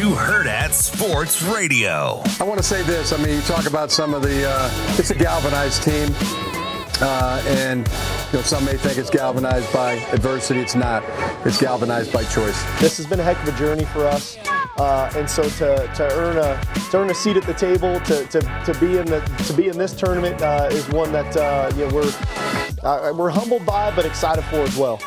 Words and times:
Welcome 0.00 0.16
to 0.16 0.22
Hurrdat 0.22 0.72
Sports 0.72 1.42
Radio. 1.42 2.22
I 2.40 2.44
want 2.44 2.56
to 2.56 2.62
say 2.62 2.82
this. 2.84 3.12
I 3.12 3.18
mean, 3.18 3.36
you 3.36 3.42
talk 3.42 3.66
about 3.66 3.90
some 3.90 4.14
of 4.14 4.22
the, 4.22 4.48
uh, 4.48 4.96
it's 4.98 5.10
a 5.10 5.14
galvanized 5.14 5.82
team. 5.82 6.08
Uh, 7.02 7.42
and 7.46 7.86
you 8.32 8.38
know, 8.38 8.42
some 8.42 8.64
may 8.64 8.78
think 8.78 8.96
it's 8.96 9.10
galvanized 9.10 9.70
by 9.74 9.94
adversity. 10.12 10.60
It's 10.60 10.74
not. 10.74 11.04
It's 11.44 11.60
galvanized 11.60 12.14
by 12.14 12.24
choice. 12.24 12.62
This 12.80 12.96
has 12.96 13.06
been 13.06 13.20
a 13.20 13.22
heck 13.22 13.36
of 13.42 13.54
a 13.54 13.58
journey 13.58 13.84
for 13.84 14.06
us, 14.06 14.38
uh, 14.78 15.12
and 15.16 15.28
so 15.28 15.42
to, 15.42 15.90
to 15.94 16.08
earn 16.12 16.38
a 16.38 16.90
to 16.90 16.98
earn 16.98 17.10
a 17.10 17.14
seat 17.14 17.36
at 17.36 17.44
the 17.44 17.54
table, 17.54 18.00
to, 18.00 18.26
to, 18.26 18.40
to 18.40 18.78
be 18.80 18.98
in 18.98 19.06
the 19.06 19.20
to 19.46 19.52
be 19.54 19.68
in 19.68 19.78
this 19.78 19.94
tournament 19.94 20.40
uh, 20.42 20.68
is 20.70 20.86
one 20.90 21.12
that 21.12 21.34
uh, 21.36 21.70
you 21.74 21.86
know 21.86 21.94
we're 21.94 22.12
uh, 22.82 23.12
we're 23.14 23.30
humbled 23.30 23.64
by, 23.64 23.94
but 23.94 24.04
excited 24.04 24.44
for 24.44 24.60
as 24.60 24.76
well. 24.76 24.98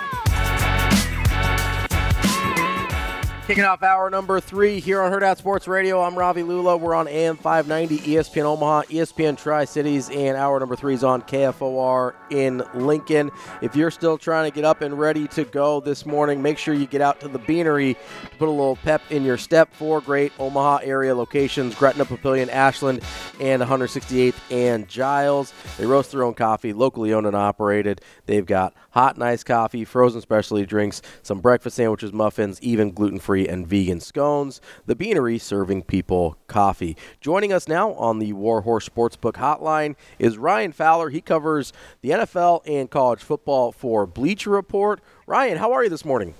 Kicking 3.45 3.65
off 3.65 3.83
hour 3.83 4.09
number 4.09 4.39
three 4.39 4.79
here 4.79 5.01
on 5.01 5.11
Hurrdat 5.11 5.35
Sports 5.35 5.67
Radio. 5.67 6.01
I'm 6.01 6.17
Ravi 6.17 6.43
Lulla. 6.43 6.77
We're 6.77 6.93
on 6.95 7.09
AM 7.09 7.35
590, 7.35 8.13
ESPN 8.13 8.43
Omaha, 8.43 8.83
ESPN 8.83 9.37
Tri 9.37 9.65
Cities, 9.65 10.09
and 10.09 10.37
hour 10.37 10.61
number 10.61 10.77
three 10.77 10.93
is 10.93 11.03
on 11.03 11.21
KFOR 11.23 12.13
in 12.29 12.63
Lincoln. 12.73 13.31
If 13.61 13.75
you're 13.75 13.91
still 13.91 14.17
trying 14.17 14.49
to 14.49 14.55
get 14.55 14.63
up 14.63 14.79
and 14.79 14.97
ready 14.97 15.27
to 15.27 15.43
go 15.43 15.81
this 15.81 16.05
morning, 16.05 16.41
make 16.41 16.57
sure 16.57 16.73
you 16.73 16.85
get 16.87 17.01
out 17.01 17.19
to 17.19 17.27
the 17.27 17.39
Beanery 17.39 17.95
to 17.95 18.37
put 18.37 18.47
a 18.47 18.51
little 18.51 18.77
pep 18.77 19.01
in 19.09 19.25
your 19.25 19.37
step. 19.37 19.73
Four 19.73 19.99
great 19.99 20.31
Omaha 20.39 20.79
area 20.81 21.13
locations 21.13 21.75
Gretna, 21.75 22.05
Papillion, 22.05 22.47
Ashland, 22.47 23.01
and 23.41 23.61
168th 23.61 24.35
and 24.51 24.87
Giles. 24.87 25.51
They 25.77 25.85
roast 25.85 26.13
their 26.13 26.23
own 26.23 26.33
coffee, 26.33 26.71
locally 26.71 27.13
owned 27.13 27.27
and 27.27 27.35
operated. 27.35 27.99
They've 28.25 28.45
got 28.45 28.73
hot 28.91 29.17
nice 29.17 29.43
coffee, 29.43 29.83
frozen 29.83 30.21
specialty 30.21 30.65
drinks, 30.65 31.01
some 31.23 31.41
breakfast 31.41 31.75
sandwiches, 31.75 32.13
muffins, 32.13 32.61
even 32.61 32.93
gluten 32.93 33.19
free 33.19 33.32
and 33.41 33.67
vegan 33.67 33.99
scones. 33.99 34.61
The 34.85 34.95
Beanery 34.95 35.37
serving 35.37 35.83
people 35.83 36.37
coffee. 36.47 36.95
Joining 37.19 37.51
us 37.51 37.67
now 37.67 37.93
on 37.93 38.19
the 38.19 38.33
Warhorse 38.33 38.87
Sportsbook 38.87 39.33
Hotline 39.33 39.95
is 40.19 40.37
Ryan 40.37 40.71
Fowler. 40.71 41.09
He 41.09 41.21
covers 41.21 41.73
the 42.01 42.11
NFL 42.11 42.61
and 42.65 42.89
college 42.89 43.21
football 43.21 43.71
for 43.71 44.05
Bleacher 44.05 44.51
Report. 44.51 45.01
Ryan, 45.25 45.57
how 45.57 45.71
are 45.73 45.83
you 45.83 45.89
this 45.89 46.05
morning? 46.05 46.33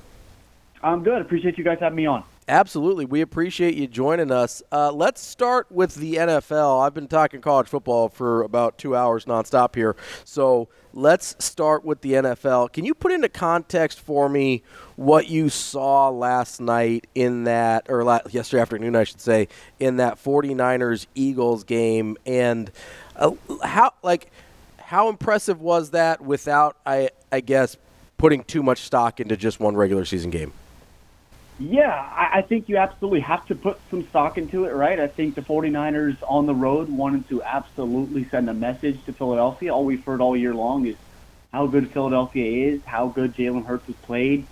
I'm 0.82 1.04
good. 1.04 1.22
Appreciate 1.22 1.58
you 1.58 1.64
guys 1.64 1.80
having 1.80 1.96
me 1.98 2.06
on. 2.06 2.24
Absolutely. 2.48 3.06
We 3.06 3.22
appreciate 3.22 3.76
you 3.76 3.88
joining 3.88 4.30
us. 4.30 4.62
Uh, 4.72 4.92
let's 4.92 5.22
start 5.22 5.72
with 5.72 5.96
the 5.96 6.16
NFL. 6.16 6.86
I've 6.86 6.94
been 6.94 7.08
talking 7.08 7.40
college 7.40 7.68
football 7.68 8.09
for 8.09 8.42
about 8.42 8.78
two 8.78 8.96
hours 8.96 9.26
nonstop 9.26 9.76
here. 9.76 9.96
So 10.26 10.68
let's 10.94 11.38
start 11.40 11.86
with 11.86 12.02
the 12.02 12.14
NFL. 12.14 12.74
Can 12.74 12.84
you 12.84 12.94
put 12.94 13.14
into 13.14 13.30
context 13.30 14.00
for 14.02 14.28
me 14.28 14.62
what 14.98 15.30
you 15.30 15.48
saw 15.48 16.09
last 16.09 16.59
night 16.59 17.08
in 17.16 17.46
that, 17.46 17.86
or 17.90 18.03
last, 18.03 18.34
yesterday 18.34 18.62
afternoon, 18.62 18.96
I 18.96 19.06
should 19.06 19.22
say, 19.22 19.48
in 19.80 19.98
that 19.98 20.22
49ers 20.22 21.08
Eagles 21.16 21.64
game? 21.64 22.18
And 22.26 22.72
uh, 23.16 23.32
how, 23.64 23.94
like, 24.03 24.32
how 24.78 25.08
impressive 25.08 25.62
was 25.62 25.92
that 25.92 26.20
without, 26.20 26.76
I, 26.86 27.09
I 27.32 27.40
guess, 27.40 27.78
putting 28.18 28.44
too 28.44 28.64
much 28.64 28.82
stock 28.82 29.22
into 29.22 29.38
just 29.38 29.62
one 29.62 29.78
regular 29.78 30.03
season 30.03 30.30
game? 30.30 30.52
Yeah, 31.66 31.91
I, 31.91 32.40
I 32.40 32.41
think 32.50 32.66
you 32.68 32.78
absolutely 32.78 33.22
have 33.22 33.46
to 33.46 33.56
put 33.56 33.78
some 33.90 34.06
stock 34.09 34.38
into 34.38 34.66
it, 34.66 34.72
right? 34.72 35.00
I 35.00 35.07
think 35.07 35.35
the 35.35 35.41
49ers 35.44 36.18
on 36.28 36.46
the 36.46 36.53
road 36.56 36.90
wanted 36.90 37.29
to 37.29 37.41
absolutely 37.44 38.28
send 38.31 38.50
a 38.50 38.53
message 38.53 38.97
to 39.06 39.13
Philadelphia. 39.13 39.73
All 39.73 39.85
we've 39.85 40.03
heard 40.06 40.22
all 40.22 40.35
year 40.38 40.53
long 40.53 40.88
is 40.88 40.97
how 41.53 41.68
good 41.68 41.91
Philadelphia 41.94 42.73
is, 42.75 42.81
how 42.85 43.09
good 43.16 43.34
Jalen 43.38 43.66
Hurts 43.66 43.85
has 43.88 43.96
played, 44.06 44.50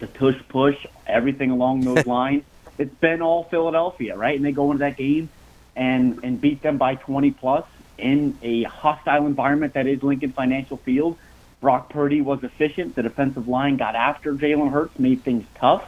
the 0.00 0.08
tush 0.08 0.40
push, 0.50 0.76
everything 1.08 1.50
along 1.50 1.84
those 1.84 2.02
lines. 2.06 2.44
It's 2.78 2.94
been 3.00 3.22
all 3.22 3.48
Philadelphia, 3.50 4.16
right? 4.16 4.36
And 4.36 4.44
they 4.44 4.52
go 4.52 4.72
into 4.72 4.84
that 4.84 4.98
game 4.98 5.30
and 5.76 6.20
and 6.24 6.40
beat 6.40 6.62
them 6.62 6.78
by 6.78 6.96
20 6.96 7.32
plus 7.40 7.64
in 7.98 8.38
a 8.42 8.64
hostile 8.64 9.26
environment 9.26 9.74
that 9.74 9.86
is 9.86 10.00
Lincoln 10.02 10.34
Financial 10.36 10.78
Field. 10.84 11.18
Brock 11.62 11.90
Purdy 11.90 12.22
was 12.22 12.40
efficient. 12.42 12.96
The 12.96 13.02
defensive 13.02 13.48
line 13.48 13.78
got 13.78 13.96
after 13.96 14.34
Jalen 14.34 14.72
Hurts, 14.72 14.94
made 14.98 15.24
things 15.24 15.44
tough 15.60 15.82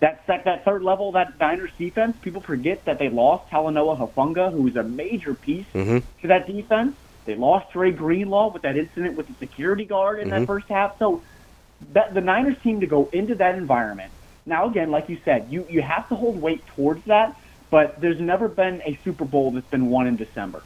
that 0.00 0.24
sec, 0.26 0.44
that 0.44 0.64
third 0.64 0.82
level, 0.82 1.12
that 1.12 1.38
Niners 1.40 1.70
defense, 1.78 2.16
people 2.20 2.40
forget 2.40 2.84
that 2.84 2.98
they 2.98 3.08
lost 3.08 3.50
Talanoa 3.50 3.98
Hufanga, 3.98 4.52
who 4.52 4.62
was 4.62 4.76
a 4.76 4.82
major 4.82 5.34
piece 5.34 5.66
mm-hmm. 5.74 5.98
to 6.20 6.28
that 6.28 6.46
defense. 6.46 6.96
They 7.24 7.34
lost 7.34 7.72
Dre 7.72 7.90
Greenlaw 7.90 8.52
with 8.52 8.62
that 8.62 8.76
incident 8.76 9.16
with 9.16 9.26
the 9.26 9.34
security 9.34 9.84
guard 9.84 10.20
in 10.20 10.28
mm-hmm. 10.28 10.40
that 10.40 10.46
first 10.46 10.68
half. 10.68 10.98
So 10.98 11.22
that 11.92 12.14
the 12.14 12.20
Niners 12.20 12.56
seem 12.62 12.80
to 12.80 12.86
go 12.86 13.08
into 13.12 13.34
that 13.36 13.56
environment. 13.56 14.12
Now, 14.44 14.68
again, 14.68 14.90
like 14.90 15.08
you 15.08 15.18
said, 15.24 15.48
you, 15.50 15.66
you 15.68 15.82
have 15.82 16.08
to 16.10 16.14
hold 16.14 16.40
weight 16.40 16.64
towards 16.68 17.04
that, 17.06 17.36
but 17.70 18.00
there's 18.00 18.20
never 18.20 18.48
been 18.48 18.80
a 18.84 18.98
Super 19.02 19.24
Bowl 19.24 19.50
that's 19.50 19.66
been 19.66 19.90
won 19.90 20.06
in 20.06 20.16
December. 20.16 20.62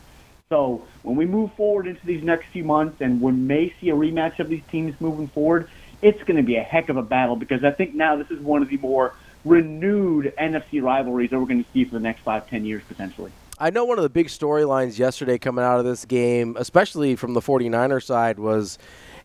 So 0.50 0.84
when 1.02 1.16
we 1.16 1.26
move 1.26 1.52
forward 1.54 1.86
into 1.86 2.04
these 2.04 2.22
next 2.24 2.46
few 2.46 2.64
months 2.64 3.00
and 3.00 3.20
we 3.20 3.32
may 3.32 3.72
see 3.80 3.90
a 3.90 3.94
rematch 3.94 4.40
of 4.40 4.48
these 4.48 4.64
teams 4.70 5.00
moving 5.00 5.28
forward, 5.28 5.68
it's 6.02 6.22
going 6.22 6.36
to 6.36 6.42
be 6.42 6.56
a 6.56 6.62
heck 6.62 6.88
of 6.88 6.96
a 6.96 7.02
battle 7.02 7.36
because 7.36 7.64
I 7.64 7.70
think 7.70 7.94
now 7.94 8.16
this 8.16 8.30
is 8.30 8.40
one 8.40 8.62
of 8.62 8.68
the 8.68 8.76
more 8.78 9.14
renewed 9.44 10.32
NFC 10.38 10.82
rivalries 10.82 11.30
that 11.30 11.38
we're 11.38 11.46
going 11.46 11.64
to 11.64 11.70
see 11.72 11.84
for 11.84 11.92
the 11.92 12.00
next 12.00 12.20
five, 12.20 12.48
ten 12.48 12.64
years 12.64 12.82
potentially. 12.88 13.32
I 13.58 13.70
know 13.70 13.84
one 13.84 13.98
of 13.98 14.02
the 14.02 14.10
big 14.10 14.28
storylines 14.28 14.98
yesterday 14.98 15.36
coming 15.38 15.64
out 15.64 15.78
of 15.78 15.84
this 15.84 16.06
game, 16.06 16.56
especially 16.58 17.14
from 17.14 17.34
the 17.34 17.40
49er 17.40 18.02
side, 18.02 18.38
was 18.38 18.78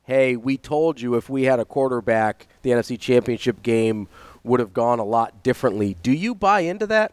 hey, 0.04 0.36
we 0.36 0.58
told 0.58 1.02
you 1.02 1.16
if 1.16 1.30
we 1.30 1.44
had 1.44 1.60
a 1.60 1.66
quarterback, 1.66 2.48
the 2.62 2.70
NFC 2.70 3.00
Championship 3.00 3.64
game 3.64 4.08
would 4.44 4.60
have 4.60 4.74
gone 4.74 5.00
a 5.00 5.04
lot 5.04 5.42
differently. 5.42 5.98
Do 6.04 6.12
you 6.12 6.36
buy 6.36 6.60
into 6.62 6.86
that? 6.88 7.12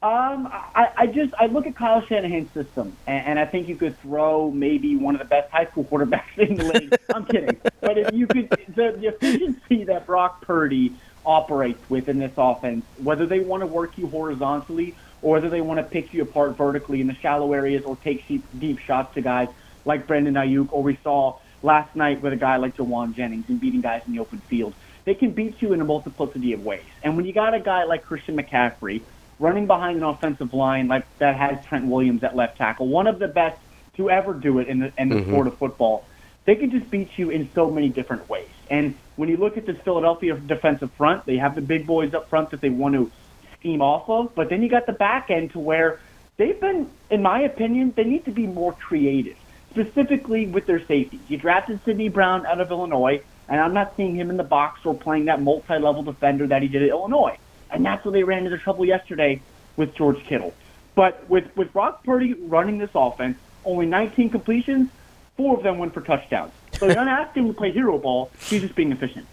Um, 0.00 0.46
I, 0.52 0.90
I 0.96 1.06
just 1.08 1.34
I 1.40 1.46
look 1.46 1.66
at 1.66 1.74
Kyle 1.74 2.00
Shanahan's 2.06 2.52
system, 2.52 2.96
and, 3.08 3.26
and 3.26 3.38
I 3.40 3.46
think 3.46 3.66
you 3.66 3.74
could 3.74 3.98
throw 4.00 4.48
maybe 4.48 4.94
one 4.94 5.16
of 5.16 5.18
the 5.18 5.24
best 5.24 5.50
high 5.50 5.66
school 5.66 5.82
quarterbacks 5.90 6.38
in 6.38 6.54
the 6.54 6.64
league. 6.64 6.94
I'm 7.12 7.24
kidding, 7.24 7.60
but 7.80 7.98
if 7.98 8.14
you 8.14 8.28
could, 8.28 8.48
the, 8.76 8.96
the 8.96 9.08
efficiency 9.08 9.82
that 9.84 10.06
Brock 10.06 10.40
Purdy 10.42 10.94
operates 11.26 11.80
with 11.90 12.08
in 12.08 12.20
this 12.20 12.32
offense, 12.36 12.84
whether 13.02 13.26
they 13.26 13.40
want 13.40 13.62
to 13.62 13.66
work 13.66 13.98
you 13.98 14.06
horizontally 14.06 14.94
or 15.20 15.32
whether 15.32 15.50
they 15.50 15.60
want 15.60 15.78
to 15.78 15.82
pick 15.84 16.14
you 16.14 16.22
apart 16.22 16.56
vertically 16.56 17.00
in 17.00 17.08
the 17.08 17.14
shallow 17.14 17.52
areas 17.52 17.84
or 17.84 17.96
take 17.96 18.26
deep, 18.28 18.44
deep 18.56 18.78
shots 18.78 19.12
to 19.14 19.20
guys 19.20 19.48
like 19.84 20.06
Brandon 20.06 20.34
Aiyuk, 20.34 20.68
or 20.70 20.80
we 20.80 20.96
saw 21.02 21.38
last 21.64 21.96
night 21.96 22.22
with 22.22 22.32
a 22.32 22.36
guy 22.36 22.56
like 22.56 22.76
Jauan 22.76 23.14
Jennings 23.14 23.48
and 23.48 23.60
beating 23.60 23.80
guys 23.80 24.02
in 24.06 24.12
the 24.12 24.20
open 24.20 24.38
field. 24.38 24.74
They 25.04 25.14
can 25.14 25.32
beat 25.32 25.60
you 25.60 25.72
in 25.72 25.80
a 25.80 25.84
multiplicity 25.84 26.52
of 26.52 26.64
ways. 26.64 26.84
And 27.02 27.16
when 27.16 27.24
you 27.24 27.32
got 27.32 27.52
a 27.52 27.60
guy 27.60 27.82
like 27.82 28.04
Christian 28.04 28.36
McCaffrey 28.36 29.02
running 29.38 29.66
behind 29.66 29.98
an 29.98 30.04
offensive 30.04 30.52
line 30.52 30.88
like 30.88 31.06
that 31.18 31.36
has 31.36 31.64
Trent 31.66 31.86
Williams 31.86 32.24
at 32.24 32.34
left 32.34 32.58
tackle, 32.58 32.88
one 32.88 33.06
of 33.06 33.18
the 33.18 33.28
best 33.28 33.58
to 33.96 34.10
ever 34.10 34.32
do 34.32 34.58
it 34.58 34.68
in 34.68 34.78
the, 34.78 34.92
in 34.96 35.08
the 35.08 35.16
mm-hmm. 35.16 35.30
sport 35.30 35.46
of 35.46 35.58
football, 35.58 36.04
they 36.44 36.54
can 36.54 36.70
just 36.70 36.90
beat 36.90 37.10
you 37.18 37.30
in 37.30 37.50
so 37.54 37.70
many 37.70 37.88
different 37.88 38.28
ways. 38.28 38.48
And 38.70 38.94
when 39.16 39.28
you 39.28 39.36
look 39.36 39.56
at 39.56 39.66
this 39.66 39.76
Philadelphia 39.78 40.36
defensive 40.36 40.90
front, 40.92 41.26
they 41.26 41.36
have 41.36 41.54
the 41.54 41.60
big 41.60 41.86
boys 41.86 42.14
up 42.14 42.28
front 42.28 42.50
that 42.50 42.60
they 42.60 42.70
want 42.70 42.94
to 42.94 43.10
scheme 43.58 43.82
off 43.82 44.08
of, 44.08 44.34
but 44.34 44.48
then 44.48 44.62
you 44.62 44.68
got 44.68 44.86
the 44.86 44.92
back 44.92 45.30
end 45.30 45.50
to 45.52 45.58
where 45.58 46.00
they've 46.36 46.60
been, 46.60 46.88
in 47.10 47.22
my 47.22 47.40
opinion, 47.40 47.92
they 47.96 48.04
need 48.04 48.24
to 48.24 48.30
be 48.30 48.46
more 48.46 48.72
creative, 48.72 49.36
specifically 49.70 50.46
with 50.46 50.66
their 50.66 50.84
safeties. 50.84 51.20
You 51.28 51.38
drafted 51.38 51.80
Sidney 51.84 52.08
Brown 52.08 52.46
out 52.46 52.60
of 52.60 52.70
Illinois, 52.70 53.20
and 53.48 53.60
I'm 53.60 53.74
not 53.74 53.96
seeing 53.96 54.14
him 54.14 54.30
in 54.30 54.36
the 54.36 54.44
box 54.44 54.86
or 54.86 54.94
playing 54.94 55.24
that 55.24 55.42
multi-level 55.42 56.04
defender 56.04 56.46
that 56.46 56.62
he 56.62 56.68
did 56.68 56.82
at 56.82 56.90
Illinois. 56.90 57.36
And 57.70 57.84
that's 57.84 58.04
where 58.04 58.12
they 58.12 58.22
ran 58.22 58.44
into 58.44 58.58
trouble 58.58 58.84
yesterday 58.84 59.40
with 59.76 59.94
George 59.94 60.22
Kittle. 60.24 60.54
But 60.94 61.28
with, 61.28 61.44
with 61.56 61.72
Brock 61.72 62.02
Purdy 62.04 62.34
running 62.34 62.78
this 62.78 62.90
offense, 62.94 63.38
only 63.64 63.86
19 63.86 64.30
completions, 64.30 64.90
four 65.36 65.56
of 65.56 65.62
them 65.62 65.78
went 65.78 65.94
for 65.94 66.00
touchdowns. 66.00 66.52
So 66.72 66.86
you're 66.86 66.94
not 66.94 67.08
asking 67.08 67.44
him 67.44 67.52
to 67.52 67.58
play 67.58 67.70
hero 67.70 67.98
ball. 67.98 68.30
He's 68.40 68.62
just 68.62 68.74
being 68.74 68.92
efficient. 68.92 69.26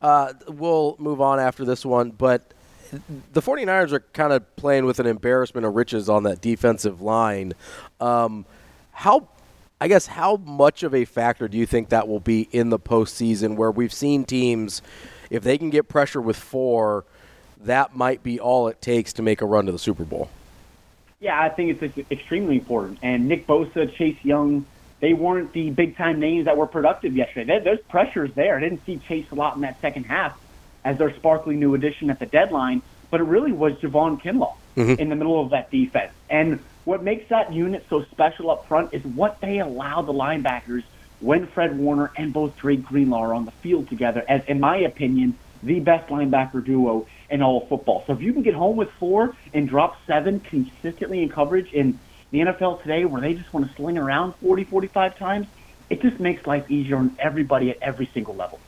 Uh, 0.00 0.32
we'll 0.48 0.96
move 0.98 1.20
on 1.20 1.38
after 1.38 1.64
this 1.64 1.84
one, 1.84 2.10
but 2.10 2.52
the 3.32 3.40
49ers 3.40 3.92
are 3.92 4.00
kind 4.00 4.32
of 4.32 4.56
playing 4.56 4.84
with 4.84 4.98
an 4.98 5.06
embarrassment 5.06 5.66
of 5.66 5.74
riches 5.74 6.08
on 6.08 6.24
that 6.24 6.40
defensive 6.40 7.00
line. 7.00 7.52
Um, 8.00 8.44
how, 8.92 9.28
I 9.80 9.88
guess, 9.88 10.06
how 10.06 10.36
much 10.36 10.82
of 10.82 10.94
a 10.94 11.04
factor 11.04 11.48
do 11.48 11.56
you 11.56 11.66
think 11.66 11.88
that 11.90 12.08
will 12.08 12.20
be 12.20 12.48
in 12.52 12.70
the 12.70 12.78
postseason 12.78 13.56
where 13.56 13.70
we've 13.70 13.92
seen 13.92 14.24
teams, 14.24 14.82
if 15.30 15.42
they 15.42 15.56
can 15.56 15.70
get 15.70 15.88
pressure 15.88 16.20
with 16.20 16.36
four, 16.36 17.04
that 17.64 17.96
might 17.96 18.22
be 18.22 18.40
all 18.40 18.68
it 18.68 18.80
takes 18.80 19.12
to 19.14 19.22
make 19.22 19.40
a 19.40 19.46
run 19.46 19.66
to 19.66 19.72
the 19.72 19.78
Super 19.78 20.04
Bowl? 20.04 20.28
Yeah, 21.20 21.40
I 21.40 21.48
think 21.50 21.80
it's 21.80 22.10
extremely 22.10 22.56
important. 22.56 22.98
And 23.02 23.28
Nick 23.28 23.46
Bosa, 23.46 23.92
Chase 23.94 24.18
Young, 24.24 24.66
they 25.00 25.12
weren't 25.12 25.52
the 25.52 25.70
big 25.70 25.96
time 25.96 26.18
names 26.20 26.46
that 26.46 26.56
were 26.56 26.66
productive 26.66 27.14
yesterday. 27.14 27.60
There's 27.62 27.80
pressures 27.88 28.32
there. 28.34 28.56
I 28.56 28.60
didn't 28.60 28.84
see 28.84 28.98
Chase 28.98 29.26
a 29.30 29.34
lot 29.34 29.54
in 29.54 29.62
that 29.62 29.80
second 29.80 30.04
half 30.04 30.38
as 30.84 30.98
their 30.98 31.14
sparkly 31.14 31.54
new 31.54 31.74
addition 31.74 32.10
at 32.10 32.18
the 32.18 32.26
deadline, 32.26 32.82
but 33.10 33.20
it 33.20 33.24
really 33.24 33.52
was 33.52 33.74
Javon 33.74 34.20
Kinlaw 34.20 34.54
mm-hmm. 34.76 35.00
in 35.00 35.08
the 35.08 35.16
middle 35.16 35.40
of 35.40 35.50
that 35.50 35.70
defense. 35.70 36.12
And 36.28 36.58
what 36.84 37.04
makes 37.04 37.28
that 37.28 37.52
unit 37.52 37.86
so 37.88 38.04
special 38.04 38.50
up 38.50 38.66
front 38.66 38.92
is 38.92 39.04
what 39.04 39.40
they 39.40 39.60
allow 39.60 40.02
the 40.02 40.12
linebackers 40.12 40.82
when 41.20 41.46
Fred 41.46 41.78
Warner 41.78 42.10
and 42.16 42.32
both 42.32 42.56
Drake 42.56 42.84
Greenlaw 42.84 43.20
are 43.20 43.34
on 43.34 43.44
the 43.44 43.52
field 43.52 43.88
together, 43.88 44.24
as 44.28 44.44
in 44.46 44.58
my 44.58 44.78
opinion, 44.78 45.38
the 45.62 45.78
best 45.78 46.08
linebacker 46.08 46.64
duo 46.64 47.06
in 47.32 47.42
all 47.42 47.62
of 47.62 47.68
football. 47.68 48.04
So 48.06 48.12
if 48.12 48.20
you 48.20 48.32
can 48.32 48.42
get 48.42 48.54
home 48.54 48.76
with 48.76 48.90
four 48.92 49.34
and 49.54 49.68
drop 49.68 49.96
seven 50.06 50.38
consistently 50.38 51.22
in 51.22 51.30
coverage 51.30 51.72
in 51.72 51.98
the 52.30 52.40
NFL 52.40 52.82
today 52.82 53.04
where 53.06 53.20
they 53.20 53.34
just 53.34 53.52
want 53.52 53.68
to 53.68 53.74
sling 53.74 53.98
around 53.98 54.34
40, 54.36 54.64
45 54.64 55.18
times, 55.18 55.46
it 55.90 56.00
just 56.02 56.20
makes 56.20 56.46
life 56.46 56.70
easier 56.70 56.96
on 56.96 57.16
everybody 57.18 57.70
at 57.70 57.78
every 57.80 58.08
single 58.12 58.34
level. 58.34 58.60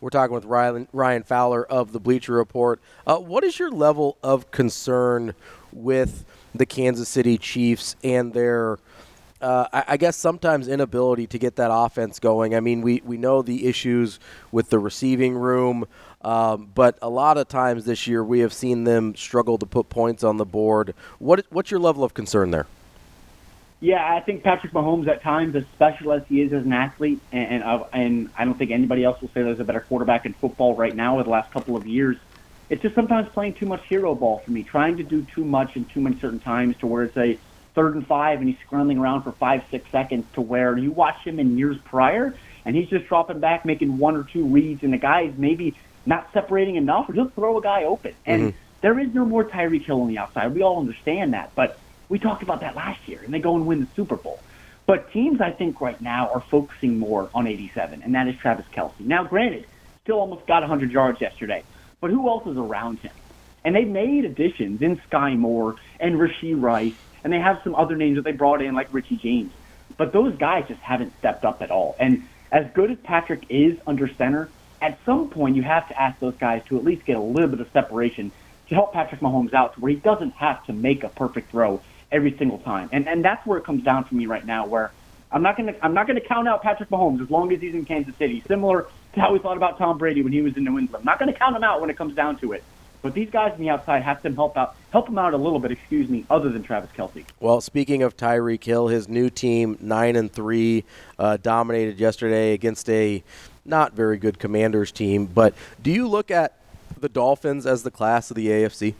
We're 0.00 0.10
talking 0.10 0.34
with 0.34 0.44
Ryan, 0.44 0.88
Ryan 0.92 1.22
Fowler 1.24 1.64
of 1.64 1.92
the 1.92 2.00
Bleacher 2.00 2.32
Report. 2.32 2.80
Uh, 3.06 3.18
what 3.18 3.44
is 3.44 3.58
your 3.58 3.70
level 3.70 4.18
of 4.22 4.50
concern 4.50 5.34
with 5.72 6.24
the 6.54 6.66
Kansas 6.66 7.08
City 7.08 7.38
Chiefs 7.38 7.96
and 8.02 8.32
their, 8.32 8.78
uh, 9.40 9.66
I, 9.72 9.84
I, 9.88 9.96
guess, 9.96 10.16
sometimes 10.16 10.66
inability 10.66 11.26
to 11.28 11.38
get 11.38 11.56
that 11.56 11.70
offense 11.72 12.18
going? 12.18 12.54
I 12.54 12.60
mean, 12.60 12.82
we, 12.82 13.00
we 13.04 13.16
know 13.16 13.42
the 13.42 13.66
issues 13.66 14.18
with 14.50 14.70
the 14.70 14.78
receiving 14.78 15.34
room, 15.34 15.86
um, 16.22 16.70
but 16.74 16.98
a 17.02 17.08
lot 17.08 17.38
of 17.38 17.48
times 17.48 17.84
this 17.84 18.06
year 18.06 18.22
we 18.22 18.40
have 18.40 18.52
seen 18.52 18.84
them 18.84 19.14
struggle 19.14 19.58
to 19.58 19.66
put 19.66 19.88
points 19.88 20.24
on 20.24 20.36
the 20.36 20.44
board. 20.44 20.94
What, 21.18 21.44
what's 21.50 21.70
your 21.70 21.80
level 21.80 22.04
of 22.04 22.14
concern 22.14 22.50
there? 22.50 22.66
Yeah, 23.80 24.14
I 24.14 24.20
think 24.20 24.44
Patrick 24.44 24.72
Mahomes 24.72 25.08
at 25.08 25.22
times, 25.22 25.56
as 25.56 25.64
special 25.74 26.12
as 26.12 26.22
he 26.28 26.40
is 26.40 26.52
as 26.52 26.64
an 26.64 26.72
athlete, 26.72 27.18
and 27.32 27.64
and, 27.64 27.84
and 27.92 28.30
I 28.38 28.44
don't 28.44 28.56
think 28.56 28.70
anybody 28.70 29.02
else 29.02 29.20
will 29.20 29.28
say 29.28 29.42
there's 29.42 29.58
a 29.58 29.64
better 29.64 29.80
quarterback 29.80 30.24
in 30.24 30.34
football 30.34 30.76
right 30.76 30.94
now 30.94 31.14
over 31.14 31.24
the 31.24 31.30
last 31.30 31.50
couple 31.50 31.76
of 31.76 31.84
years. 31.84 32.16
It's 32.70 32.80
just 32.80 32.94
sometimes 32.94 33.28
playing 33.30 33.54
too 33.54 33.66
much 33.66 33.84
hero 33.88 34.14
ball 34.14 34.38
for 34.38 34.52
me, 34.52 34.62
trying 34.62 34.98
to 34.98 35.02
do 35.02 35.22
too 35.22 35.44
much 35.44 35.74
in 35.74 35.84
too 35.86 36.00
many 36.00 36.16
certain 36.20 36.38
times 36.38 36.76
to 36.76 36.86
where 36.86 37.02
it's 37.02 37.16
a 37.16 37.36
third 37.74 37.96
and 37.96 38.06
five 38.06 38.38
and 38.38 38.48
he's 38.48 38.58
scrambling 38.64 38.98
around 38.98 39.22
for 39.22 39.32
five, 39.32 39.64
six 39.70 39.90
seconds 39.90 40.26
to 40.34 40.40
where 40.40 40.78
you 40.78 40.92
watch 40.92 41.24
him 41.24 41.40
in 41.40 41.58
years 41.58 41.76
prior 41.84 42.34
and 42.64 42.76
he's 42.76 42.88
just 42.88 43.06
dropping 43.06 43.40
back, 43.40 43.64
making 43.64 43.98
one 43.98 44.16
or 44.16 44.22
two 44.24 44.46
reads, 44.46 44.82
and 44.82 44.92
the 44.92 44.98
guy's 44.98 45.32
maybe 45.36 45.74
not 46.06 46.28
separating 46.32 46.76
enough 46.76 47.08
or 47.08 47.12
just 47.12 47.34
throw 47.34 47.58
a 47.58 47.62
guy 47.62 47.84
open. 47.84 48.14
And 48.26 48.42
mm-hmm. 48.42 48.58
there 48.80 48.98
is 48.98 49.14
no 49.14 49.24
more 49.24 49.44
Tyreek 49.44 49.84
Hill 49.84 50.02
on 50.02 50.08
the 50.08 50.18
outside. 50.18 50.54
We 50.54 50.62
all 50.62 50.80
understand 50.80 51.34
that, 51.34 51.54
but 51.54 51.78
we 52.08 52.18
talked 52.18 52.42
about 52.42 52.60
that 52.60 52.76
last 52.76 53.08
year, 53.08 53.20
and 53.24 53.32
they 53.32 53.38
go 53.38 53.56
and 53.56 53.66
win 53.66 53.80
the 53.80 53.88
Super 53.94 54.16
Bowl. 54.16 54.40
But 54.86 55.12
teams, 55.12 55.40
I 55.40 55.50
think, 55.50 55.80
right 55.80 56.00
now 56.00 56.28
are 56.28 56.40
focusing 56.40 56.98
more 56.98 57.30
on 57.34 57.46
87, 57.46 58.02
and 58.02 58.14
that 58.14 58.28
is 58.28 58.36
Travis 58.36 58.66
Kelce. 58.74 58.98
Now, 59.00 59.24
granted, 59.24 59.66
still 60.02 60.18
almost 60.18 60.46
got 60.46 60.62
100 60.62 60.90
yards 60.90 61.20
yesterday, 61.20 61.62
but 62.00 62.10
who 62.10 62.28
else 62.28 62.46
is 62.46 62.56
around 62.56 62.98
him? 62.98 63.12
And 63.64 63.76
they 63.76 63.84
made 63.84 64.24
additions 64.24 64.82
in 64.82 64.96
Skyy 65.10 65.38
Moore 65.38 65.76
and 66.00 66.16
Rashee 66.16 66.60
Rice, 66.60 66.94
and 67.22 67.32
they 67.32 67.38
have 67.38 67.60
some 67.62 67.76
other 67.76 67.96
names 67.96 68.16
that 68.16 68.24
they 68.24 68.32
brought 68.32 68.60
in, 68.60 68.74
like 68.74 68.92
Richie 68.92 69.16
James. 69.16 69.52
But 69.96 70.12
those 70.12 70.36
guys 70.36 70.66
just 70.66 70.80
haven't 70.80 71.16
stepped 71.18 71.44
up 71.44 71.62
at 71.62 71.70
all. 71.70 71.94
And 72.00 72.24
as 72.50 72.66
good 72.74 72.90
as 72.90 72.98
Patrick 72.98 73.44
is 73.48 73.78
under 73.86 74.08
center, 74.08 74.50
at 74.82 74.98
some 75.06 75.30
point 75.30 75.56
you 75.56 75.62
have 75.62 75.88
to 75.88 75.98
ask 75.98 76.18
those 76.18 76.34
guys 76.34 76.62
to 76.66 76.76
at 76.76 76.84
least 76.84 77.06
get 77.06 77.16
a 77.16 77.20
little 77.20 77.48
bit 77.48 77.60
of 77.60 77.70
separation 77.72 78.32
to 78.68 78.74
help 78.74 78.92
Patrick 78.92 79.20
Mahomes 79.20 79.54
out 79.54 79.74
to 79.74 79.80
where 79.80 79.90
he 79.90 79.96
doesn't 79.96 80.32
have 80.32 80.64
to 80.66 80.72
make 80.72 81.04
a 81.04 81.08
perfect 81.08 81.50
throw 81.50 81.80
every 82.10 82.36
single 82.36 82.58
time. 82.58 82.90
And 82.92 83.08
and 83.08 83.24
that's 83.24 83.46
where 83.46 83.58
it 83.58 83.64
comes 83.64 83.84
down 83.84 84.04
for 84.04 84.14
me 84.14 84.26
right 84.26 84.44
now, 84.44 84.66
where 84.66 84.92
I'm 85.30 85.42
not 85.42 85.56
gonna 85.56 85.74
I'm 85.80 85.94
not 85.94 86.06
gonna 86.06 86.20
count 86.20 86.48
out 86.48 86.62
Patrick 86.62 86.90
Mahomes 86.90 87.22
as 87.22 87.30
long 87.30 87.52
as 87.52 87.60
he's 87.60 87.74
in 87.74 87.84
Kansas 87.84 88.14
City. 88.16 88.42
Similar 88.46 88.86
to 89.14 89.20
how 89.20 89.32
we 89.32 89.38
thought 89.38 89.56
about 89.56 89.78
Tom 89.78 89.98
Brady 89.98 90.22
when 90.22 90.32
he 90.32 90.42
was 90.42 90.56
in 90.56 90.64
New 90.64 90.78
England. 90.78 90.96
I'm 90.96 91.04
not 91.04 91.18
gonna 91.18 91.32
count 91.32 91.56
him 91.56 91.64
out 91.64 91.80
when 91.80 91.88
it 91.88 91.96
comes 91.96 92.14
down 92.14 92.38
to 92.40 92.52
it. 92.52 92.64
But 93.02 93.14
these 93.14 93.30
guys 93.30 93.52
on 93.52 93.58
the 93.58 93.68
outside 93.68 94.04
have 94.04 94.22
to 94.22 94.32
help 94.32 94.56
out, 94.56 94.76
help 94.92 95.08
him 95.08 95.18
out 95.18 95.34
a 95.34 95.36
little 95.36 95.58
bit. 95.58 95.72
Excuse 95.72 96.08
me, 96.08 96.24
other 96.30 96.50
than 96.50 96.62
Travis 96.62 96.90
Kelce. 96.96 97.24
Well, 97.40 97.60
speaking 97.60 98.04
of 98.04 98.16
Tyreek 98.16 98.62
Hill, 98.62 98.86
his 98.86 99.08
new 99.08 99.28
team 99.28 99.76
nine 99.80 100.14
and 100.14 100.32
three 100.32 100.84
uh, 101.18 101.36
dominated 101.36 101.98
yesterday 101.98 102.52
against 102.52 102.88
a 102.88 103.24
not 103.64 103.92
very 103.92 104.16
good 104.18 104.38
Commanders 104.38 104.92
team. 104.92 105.26
But 105.26 105.54
do 105.82 105.90
you 105.90 106.08
look 106.08 106.30
at 106.30 106.56
the 106.98 107.08
Dolphins 107.08 107.66
as 107.66 107.82
the 107.82 107.90
class 107.90 108.30
of 108.30 108.36
the 108.36 108.48
AFC? 108.48 108.94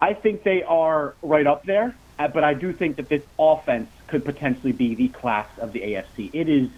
I 0.00 0.14
think 0.14 0.42
they 0.42 0.62
are 0.64 1.14
right 1.22 1.46
up 1.46 1.64
there, 1.64 1.94
uh, 2.18 2.28
but 2.28 2.42
I 2.42 2.54
do 2.54 2.72
think 2.72 2.96
that 2.96 3.08
this 3.08 3.22
offense 3.38 3.88
could 4.08 4.24
potentially 4.24 4.72
be 4.72 4.94
the 4.94 5.08
class 5.08 5.46
of 5.58 5.72
the 5.72 5.80
AFC. 5.80 6.30
It 6.32 6.48
is 6.48 6.68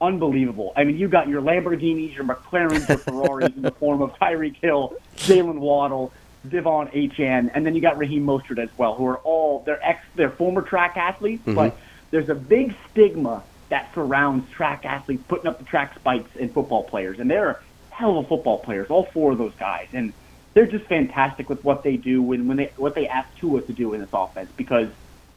unbelievable. 0.00 0.72
I 0.76 0.84
mean, 0.84 0.98
you 0.98 1.08
got 1.08 1.28
your 1.28 1.40
Lamborghinis, 1.40 2.14
your 2.14 2.24
McLarens, 2.24 2.88
your 2.88 2.98
Ferraris 2.98 3.54
in 3.54 3.62
the 3.62 3.70
form 3.80 4.02
of 4.02 4.12
Tyreek 4.14 4.56
Hill, 4.56 4.96
Jaylen 5.16 5.58
Waddle, 5.60 6.12
De'Von 6.48 6.92
Achane, 6.92 7.50
and 7.54 7.64
then 7.64 7.74
you 7.74 7.80
got 7.80 7.96
Raheem 7.96 8.26
Mostert 8.26 8.58
as 8.58 8.68
well, 8.76 8.94
who 8.94 9.06
are 9.06 9.18
all 9.18 9.62
they're 9.64 9.82
ex 9.82 10.04
they're 10.14 10.30
former 10.30 10.60
track 10.60 10.96
athletes, 10.96 11.42
mm-hmm. 11.42 11.54
but 11.54 11.78
there's 12.10 12.28
a 12.28 12.34
big 12.34 12.74
stigma 12.90 13.42
that 13.74 13.92
surrounds 13.92 14.48
track 14.52 14.84
athletes 14.84 15.24
putting 15.26 15.48
up 15.48 15.58
the 15.58 15.64
track 15.64 15.96
spikes 15.96 16.36
in 16.36 16.48
football 16.48 16.84
players, 16.84 17.18
and 17.18 17.28
they're 17.28 17.60
hell 17.90 18.18
of 18.18 18.28
football 18.28 18.58
players, 18.60 18.88
all 18.88 19.02
four 19.06 19.32
of 19.32 19.38
those 19.38 19.54
guys, 19.58 19.88
and 19.92 20.12
they're 20.52 20.64
just 20.64 20.84
fantastic 20.84 21.48
with 21.48 21.64
what 21.64 21.82
they 21.82 21.96
do 21.96 22.22
when, 22.22 22.46
when 22.46 22.56
they 22.56 22.70
what 22.76 22.94
they 22.94 23.08
ask 23.08 23.28
Tua 23.36 23.62
to 23.62 23.72
do 23.72 23.92
in 23.92 24.00
this 24.00 24.10
offense. 24.12 24.48
Because 24.56 24.88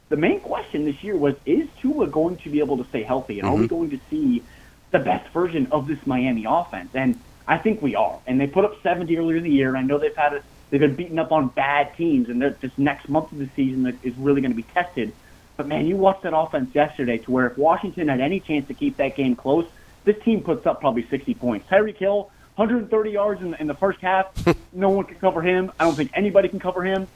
the 0.10 0.18
main 0.18 0.40
question 0.40 0.86
this 0.86 1.04
year 1.04 1.18
was 1.18 1.34
is 1.48 1.68
Tua 1.82 2.06
going 2.06 2.38
to 2.38 2.52
be 2.52 2.60
able 2.60 2.78
to 2.78 2.84
stay 2.90 3.02
healthy? 3.02 3.40
And 3.40 3.48
mm-hmm. 3.48 3.56
are 3.56 3.60
we 3.60 3.66
mm-hmm. 3.66 3.76
going 3.76 3.90
to 3.90 4.00
see 4.12 4.44
the 4.92 5.00
best 5.00 5.34
version 5.34 5.70
of 5.72 5.88
this 5.88 6.06
Miami 6.06 6.46
offense? 6.48 6.92
And 6.94 7.20
I 7.48 7.58
think 7.58 7.82
we 7.82 7.96
are. 7.96 8.20
And 8.28 8.40
they 8.40 8.46
put 8.46 8.66
up 8.66 8.80
70 8.84 9.18
earlier 9.18 9.38
in 9.38 9.44
the 9.46 9.50
year 9.50 9.70
and 9.70 9.80
I 9.80 9.82
know 9.82 9.98
they've 9.98 10.16
had 10.16 10.34
a, 10.34 10.44
they've 10.70 10.80
been 10.80 10.96
beaten 10.96 11.18
up 11.18 11.32
on 11.32 11.48
bad 11.48 11.96
teams 11.98 12.30
and 12.30 12.40
this 12.40 12.72
next 12.78 13.10
month 13.10 13.32
of 13.32 13.40
the 13.40 13.50
season 13.56 13.98
is 14.04 14.16
really 14.18 14.42
going 14.42 14.52
to 14.52 14.58
be 14.58 14.62
tested 14.76 15.12
but 15.58 15.68
man 15.68 15.86
you 15.86 15.98
watched 15.98 16.24
that 16.24 16.36
offense 16.36 16.74
yesterday 16.74 17.18
to 17.18 17.32
where 17.32 17.48
if 17.48 17.58
Washington 17.58 18.08
had 18.08 18.22
any 18.22 18.40
chance 18.40 18.68
to 18.68 18.74
keep 18.74 18.98
that 18.98 19.16
game 19.16 19.36
close 19.36 19.68
this 20.06 20.18
team 20.24 20.42
puts 20.42 20.66
up 20.66 20.80
probably 20.80 21.06
60 21.08 21.34
points 21.34 21.68
Tyreek 21.70 21.98
Hill 21.98 22.32
130 22.58 23.12
yards 23.12 23.42
in 23.42 23.52
the, 23.52 23.62
in 23.62 23.68
the 23.68 23.76
first 23.76 24.00
half. 24.02 24.28
no 24.74 24.90
one 24.90 25.06
can 25.06 25.16
cover 25.20 25.42
him. 25.42 25.72
I 25.80 25.86
don't 25.86 25.96
think 25.96 26.12
anybody 26.16 26.50
can 26.50 26.60
cover 26.60 26.84
him. 26.84 27.08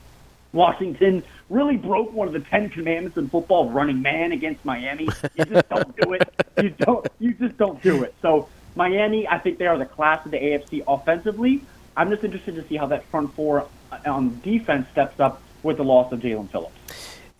Washington 0.53 1.23
really 1.49 1.77
broke 1.77 2.13
one 2.13 2.27
of 2.27 2.33
the 2.33 2.41
Ten 2.41 2.69
Commandments 2.69 3.17
in 3.17 3.27
football, 3.27 3.69
running 3.69 4.01
man 4.01 4.33
against 4.33 4.63
Miami. 4.63 5.09
You 5.35 5.45
just 5.45 5.67
don't 5.69 5.95
do 5.97 6.13
it. 6.13 6.29
You 6.61 6.69
don't. 6.69 7.07
You 7.19 7.33
just 7.33 7.57
don't 7.57 7.81
do 7.81 8.03
it. 8.03 8.13
So 8.21 8.49
Miami, 8.75 9.27
I 9.27 9.39
think 9.39 9.57
they 9.57 9.65
are 9.65 9.77
the 9.77 9.85
class 9.85 10.23
of 10.25 10.31
the 10.31 10.37
AFC 10.37 10.83
offensively. 10.87 11.61
I'm 11.97 12.09
just 12.11 12.23
interested 12.23 12.55
to 12.55 12.67
see 12.67 12.75
how 12.75 12.87
that 12.87 13.05
front 13.05 13.33
four 13.33 13.65
uh, 13.91 13.97
on 14.05 14.39
defense 14.41 14.87
steps 14.91 15.19
up 15.19 15.41
with 15.63 15.77
the 15.77 15.83
loss 15.83 16.11
of 16.11 16.19
Jaelan 16.19 16.51
Phillips. 16.51 16.75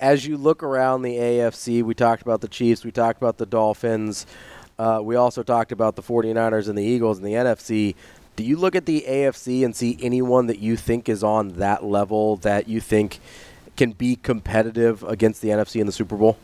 As 0.02 0.26
you 0.26 0.36
look 0.36 0.64
around 0.64 1.04
the 1.04 1.16
AFC, 1.16 1.84
we 1.84 1.94
talked 1.94 2.24
about 2.24 2.42
the 2.42 2.48
Chiefs, 2.48 2.84
we 2.84 2.92
talked 2.92 3.22
about 3.22 3.38
the 3.38 3.46
Dolphins. 3.46 4.26
Uh, 4.80 5.00
we 5.04 5.16
also 5.16 5.44
talked 5.44 5.72
about 5.72 5.96
the 5.96 6.02
49ers 6.02 6.68
and 6.68 6.76
the 6.76 6.84
Eagles 6.84 7.20
in 7.20 7.24
the 7.24 7.34
NFC. 7.34 7.94
Do 8.36 8.44
you 8.44 8.58
look 8.58 8.76
at 8.76 8.88
the 8.88 9.06
AFC 9.08 9.64
and 9.64 9.76
see 9.76 10.00
anyone 10.02 10.48
that 10.48 10.58
you 10.58 10.76
think 10.76 11.08
is 11.08 11.24
on 11.24 11.50
that 11.60 11.84
level 11.84 12.38
that 12.38 12.68
you 12.68 12.82
think 12.82 13.20
can 13.78 13.92
be 13.92 14.16
competitive 14.16 15.04
against 15.04 15.40
the 15.44 15.50
NFC 15.50 15.80
in 15.80 15.86
the 15.86 15.94
Super 15.94 16.16
Bowl? 16.16 16.36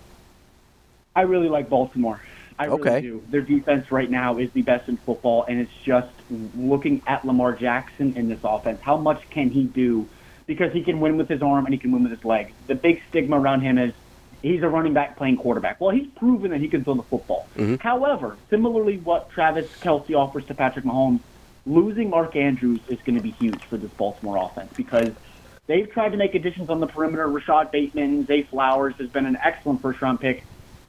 I 1.16 1.22
really 1.22 1.50
like 1.50 1.68
Baltimore. 1.68 2.22
I 2.60 2.68
okay. 2.68 2.90
really 2.90 3.02
do. 3.02 3.24
Their 3.30 3.42
defense 3.42 3.92
right 3.92 4.10
now 4.10 4.38
is 4.38 4.52
the 4.52 4.62
best 4.62 4.88
in 4.88 4.98
football, 4.98 5.46
and 5.48 5.60
it's 5.60 5.74
just 5.84 6.10
looking 6.56 7.02
at 7.08 7.26
Lamar 7.26 7.54
Jackson 7.54 8.16
in 8.16 8.30
this 8.30 8.40
offense. 8.44 8.82
How 8.82 8.98
much 8.98 9.28
can 9.32 9.50
he 9.50 9.64
do? 9.64 10.08
Because 10.48 10.74
he 10.74 10.82
can 10.82 11.00
win 11.00 11.18
with 11.18 11.30
his 11.30 11.44
arm 11.44 11.66
and 11.66 11.74
he 11.74 11.78
can 11.78 11.92
win 11.92 12.02
with 12.02 12.12
his 12.12 12.26
leg. 12.26 12.54
The 12.66 12.74
big 12.74 13.02
stigma 13.10 13.40
around 13.40 13.62
him 13.62 13.78
is 13.78 13.94
he's 14.42 14.64
a 14.64 14.68
running 14.68 14.94
back 14.94 15.16
playing 15.18 15.38
quarterback. 15.38 15.80
Well, 15.80 15.92
he's 15.92 16.08
proven 16.16 16.50
that 16.52 16.62
he 16.62 16.68
can 16.68 16.84
throw 16.84 16.96
the 16.96 17.04
football. 17.04 17.48
Mm-hmm. 17.56 17.76
However, 17.76 18.38
similarly, 18.50 18.98
what 18.98 19.30
Travis 19.30 19.70
Kelce 19.82 20.16
offers 20.16 20.46
to 20.46 20.56
Patrick 20.56 20.86
Mahomes, 20.86 21.20
losing 21.66 22.10
Mark 22.10 22.36
Andrews 22.36 22.80
is 22.88 22.98
going 23.02 23.18
to 23.18 23.22
be 23.22 23.32
huge 23.32 23.62
for 23.66 23.78
this 23.78 23.92
Baltimore 23.92 24.38
offense 24.38 24.72
because 24.76 25.12
they've 25.68 25.92
tried 25.92 26.14
to 26.14 26.18
make 26.18 26.34
additions 26.34 26.70
on 26.70 26.80
the 26.80 26.88
perimeter. 26.88 27.28
Rashod 27.28 27.72
Bateman, 27.72 28.26
Zay 28.26 28.44
Flowers 28.44 28.96
has 28.96 29.10
been 29.10 29.26
an 29.26 29.38
excellent 29.44 29.82
first 29.82 30.02
round 30.02 30.20
pick. 30.22 30.44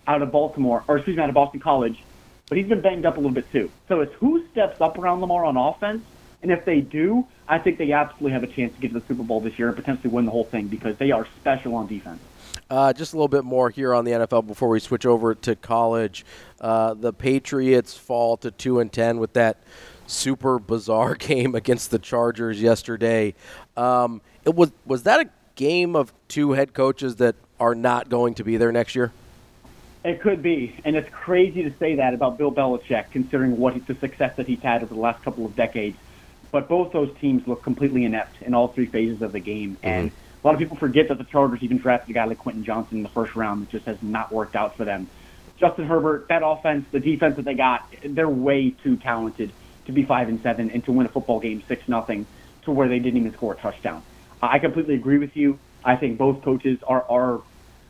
out 0.08 0.22
of 0.22 0.32
Baltimore, 0.32 0.82
or 0.88 0.96
excuse 0.96 1.16
me, 1.16 1.22
out 1.22 1.28
of 1.28 1.34
Boston 1.34 1.60
College, 1.60 2.02
but 2.48 2.56
he's 2.56 2.66
been 2.66 2.80
banged 2.80 3.04
up 3.04 3.16
a 3.16 3.20
little 3.20 3.34
bit 3.34 3.50
too. 3.52 3.70
So 3.88 4.00
it's 4.00 4.14
who 4.14 4.42
steps 4.48 4.80
up 4.80 4.98
around 4.98 5.20
Lamar 5.20 5.44
on 5.44 5.56
offense, 5.56 6.02
and 6.42 6.52
if 6.52 6.64
they 6.64 6.80
do, 6.80 7.26
I 7.48 7.58
think 7.58 7.78
they 7.78 7.92
absolutely 7.92 8.32
have 8.32 8.42
a 8.42 8.46
chance 8.46 8.74
to 8.74 8.80
get 8.80 8.92
to 8.92 9.00
the 9.00 9.06
Super 9.06 9.22
Bowl 9.22 9.40
this 9.40 9.58
year 9.58 9.68
and 9.68 9.76
potentially 9.76 10.10
win 10.10 10.24
the 10.24 10.30
whole 10.30 10.44
thing 10.44 10.68
because 10.68 10.96
they 10.98 11.10
are 11.10 11.26
special 11.40 11.74
on 11.74 11.86
defense. 11.86 12.20
Uh, 12.70 12.92
just 12.92 13.12
a 13.12 13.16
little 13.16 13.28
bit 13.28 13.44
more 13.44 13.70
here 13.70 13.94
on 13.94 14.04
the 14.04 14.12
NFL 14.12 14.46
before 14.46 14.68
we 14.68 14.78
switch 14.78 15.06
over 15.06 15.34
to 15.34 15.56
college. 15.56 16.24
Uh, 16.60 16.94
the 16.94 17.12
Patriots 17.12 17.96
fall 17.96 18.36
to 18.36 18.50
two 18.50 18.78
and 18.78 18.92
ten 18.92 19.18
with 19.18 19.32
that 19.32 19.58
super 20.06 20.58
bizarre 20.58 21.14
game 21.18 21.54
against 21.54 21.90
the 21.90 21.98
Chargers 21.98 22.60
yesterday. 22.60 23.34
Um, 23.76 24.20
it 24.44 24.54
was 24.54 24.72
was 24.84 25.04
that 25.04 25.20
a 25.20 25.30
game 25.54 25.96
of 25.96 26.12
two 26.28 26.52
head 26.52 26.74
coaches 26.74 27.16
that 27.16 27.36
are 27.58 27.74
not 27.74 28.08
going 28.08 28.34
to 28.34 28.44
be 28.44 28.56
there 28.56 28.70
next 28.70 28.94
year? 28.94 29.12
It 30.04 30.20
could 30.20 30.42
be, 30.42 30.76
and 30.84 30.94
it's 30.94 31.10
crazy 31.10 31.62
to 31.64 31.72
say 31.78 31.96
that 31.96 32.14
about 32.14 32.38
Bill 32.38 32.52
Belichick, 32.52 33.10
considering 33.10 33.58
what 33.58 33.86
the 33.86 33.94
success 33.96 34.36
that 34.36 34.46
he's 34.46 34.60
had 34.60 34.82
over 34.82 34.94
the 34.94 35.00
last 35.00 35.22
couple 35.24 35.44
of 35.44 35.56
decades. 35.56 35.98
But 36.50 36.68
both 36.68 36.92
those 36.92 37.14
teams 37.20 37.46
look 37.46 37.62
completely 37.62 38.04
inept 38.04 38.42
in 38.42 38.54
all 38.54 38.68
three 38.68 38.86
phases 38.86 39.22
of 39.22 39.32
the 39.32 39.40
game, 39.40 39.76
mm-hmm. 39.76 39.86
and 39.86 40.10
a 40.10 40.46
lot 40.46 40.54
of 40.54 40.58
people 40.58 40.76
forget 40.76 41.08
that 41.08 41.18
the 41.18 41.24
Chargers 41.24 41.62
even 41.62 41.78
drafted 41.78 42.10
a 42.10 42.14
guy 42.14 42.24
like 42.24 42.38
Quentin 42.38 42.64
Johnston 42.64 42.98
in 42.98 43.02
the 43.02 43.08
first 43.08 43.34
round. 43.34 43.64
It 43.64 43.70
just 43.70 43.86
has 43.86 44.02
not 44.02 44.32
worked 44.32 44.56
out 44.56 44.76
for 44.76 44.84
them. 44.84 45.08
Justin 45.58 45.86
Herbert, 45.86 46.28
that 46.28 46.42
offense, 46.44 46.86
the 46.92 47.00
defense 47.00 47.36
that 47.36 47.44
they 47.44 47.54
got, 47.54 47.84
they're 48.04 48.28
way 48.28 48.70
too 48.70 48.96
talented 48.96 49.52
to 49.86 49.92
be 49.92 50.04
five 50.04 50.28
and 50.28 50.40
seven 50.42 50.70
and 50.70 50.84
to 50.84 50.92
win 50.92 51.06
a 51.06 51.08
football 51.08 51.40
game 51.40 51.62
six 51.66 51.88
nothing 51.88 52.26
to 52.62 52.70
where 52.70 52.88
they 52.88 52.98
didn't 52.98 53.18
even 53.18 53.32
score 53.32 53.54
a 53.54 53.56
touchdown. 53.56 54.02
I 54.40 54.58
completely 54.60 54.94
agree 54.94 55.18
with 55.18 55.36
you. 55.36 55.58
I 55.84 55.96
think 55.96 56.18
both 56.18 56.42
coaches 56.42 56.78
are 56.86 57.04
are. 57.08 57.40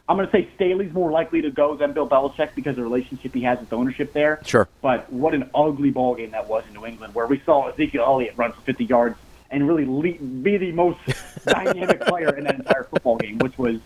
I'm 0.08 0.16
going 0.16 0.26
to 0.26 0.32
say 0.32 0.48
Staley's 0.54 0.92
more 0.92 1.10
likely 1.10 1.42
to 1.42 1.50
go 1.50 1.76
than 1.76 1.92
Bill 1.92 2.08
Belichick 2.08 2.54
because 2.54 2.70
of 2.70 2.76
the 2.76 2.82
relationship 2.82 3.34
he 3.34 3.42
has 3.42 3.60
with 3.60 3.72
ownership 3.72 4.14
there. 4.14 4.40
Sure. 4.44 4.66
But 4.80 5.12
what 5.12 5.34
an 5.34 5.50
ugly 5.54 5.90
ball 5.90 6.14
game 6.14 6.30
that 6.30 6.48
was 6.48 6.64
in 6.66 6.74
New 6.74 6.86
England, 6.86 7.14
where 7.14 7.26
we 7.26 7.40
saw 7.44 7.68
Ezekiel 7.68 8.04
Elliott 8.04 8.34
run 8.36 8.52
for 8.52 8.60
50 8.62 8.86
yards 8.86 9.16
and 9.50 9.68
really 9.68 9.84
lead, 9.84 10.42
be 10.42 10.56
the 10.56 10.72
most 10.72 10.98
dynamic 11.44 12.00
player 12.00 12.34
in 12.36 12.44
that 12.44 12.54
entire 12.54 12.84
football 12.84 13.18
game, 13.18 13.38
which 13.38 13.56
was 13.58 13.80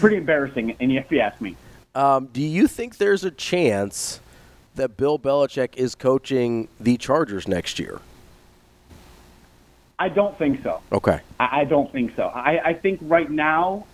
pretty 0.00 0.16
embarrassing. 0.16 0.76
And 0.80 0.90
if 0.90 1.10
you 1.12 1.20
ask 1.20 1.40
me, 1.40 1.56
um, 1.94 2.26
do 2.26 2.42
you 2.42 2.66
think 2.66 2.98
there's 2.98 3.24
a 3.24 3.30
chance 3.30 4.20
that 4.74 4.96
Bill 4.96 5.18
Belichick 5.18 5.76
is 5.76 5.94
coaching 5.94 6.68
the 6.80 6.96
Chargers 6.96 7.46
next 7.46 7.78
year? 7.78 8.00
I 9.98 10.08
don't 10.08 10.36
think 10.38 10.62
so. 10.62 10.80
Okay. 10.92 11.20
I, 11.40 11.60
I 11.60 11.64
don't 11.64 11.90
think 11.92 12.14
so. 12.16 12.28
I, 12.28 12.68
I 12.68 12.74
think 12.74 13.00
right 13.02 13.30
now, 13.30 13.86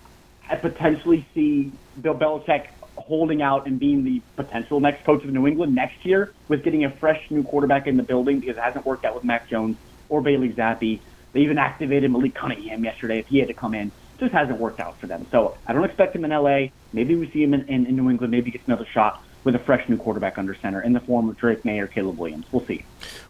I 0.49 0.57
potentially 0.57 1.27
see 1.35 1.73
Bill 2.01 2.15
Belichick 2.15 2.67
holding 2.97 3.43
out 3.43 3.67
and 3.67 3.79
being 3.79 4.05
the 4.05 4.23
potential 4.37 4.81
next 4.81 5.05
coach 5.05 5.25
of 5.25 5.31
New 5.31 5.47
England 5.47 5.75
next 5.75 6.05
year 6.05 6.33
with 6.49 6.63
getting 6.63 6.85
a 6.85 6.91
fresh 6.91 7.21
new 7.31 7.43
quarterback 7.43 7.87
in 7.87 7.97
the 7.97 8.03
building 8.03 8.41
because 8.41 8.57
it 8.57 8.63
hasn't 8.63 8.87
worked 8.87 9.05
out 9.05 9.15
with 9.15 9.25
Mac 9.25 9.49
Jones 9.49 9.77
or 10.09 10.21
Bailey 10.21 10.51
Zappe. 10.51 11.01
They 11.33 11.41
even 11.41 11.59
activated 11.59 12.11
Malik 12.11 12.35
Cunningham 12.35 12.85
yesterday 12.85 13.19
if 13.19 13.27
he 13.27 13.39
had 13.39 13.49
to 13.49 13.55
come 13.55 13.75
in. 13.75 13.91
Just 14.19 14.33
hasn't 14.33 14.59
worked 14.59 14.81
out 14.81 14.99
for 15.01 15.07
them. 15.07 15.27
So 15.33 15.57
I 15.67 15.73
don't 15.73 15.85
expect 15.85 16.15
him 16.15 16.25
in 16.25 16.31
LA. 16.31 16.69
Maybe 16.93 17.17
we 17.17 17.29
see 17.31 17.43
him 17.43 17.53
in, 17.55 17.63
in, 17.69 17.87
in 17.87 17.97
New 17.97 18.09
England. 18.11 18.31
Maybe 18.31 18.47
he 18.47 18.51
gets 18.53 18.67
another 18.69 18.87
shot 18.87 19.23
with 19.45 19.55
a 19.55 19.59
fresh 19.59 19.89
new 19.89 19.97
quarterback 19.97 20.39
under 20.39 20.55
center 20.55 20.81
in 20.81 20.95
the 20.95 21.01
form 21.01 21.29
of 21.29 21.37
Drake 21.37 21.65
Maye 21.65 21.79
or 21.79 21.87
Caleb 21.87 22.19
Williams. 22.19 22.47
We'll 22.51 22.65
see. 22.67 22.85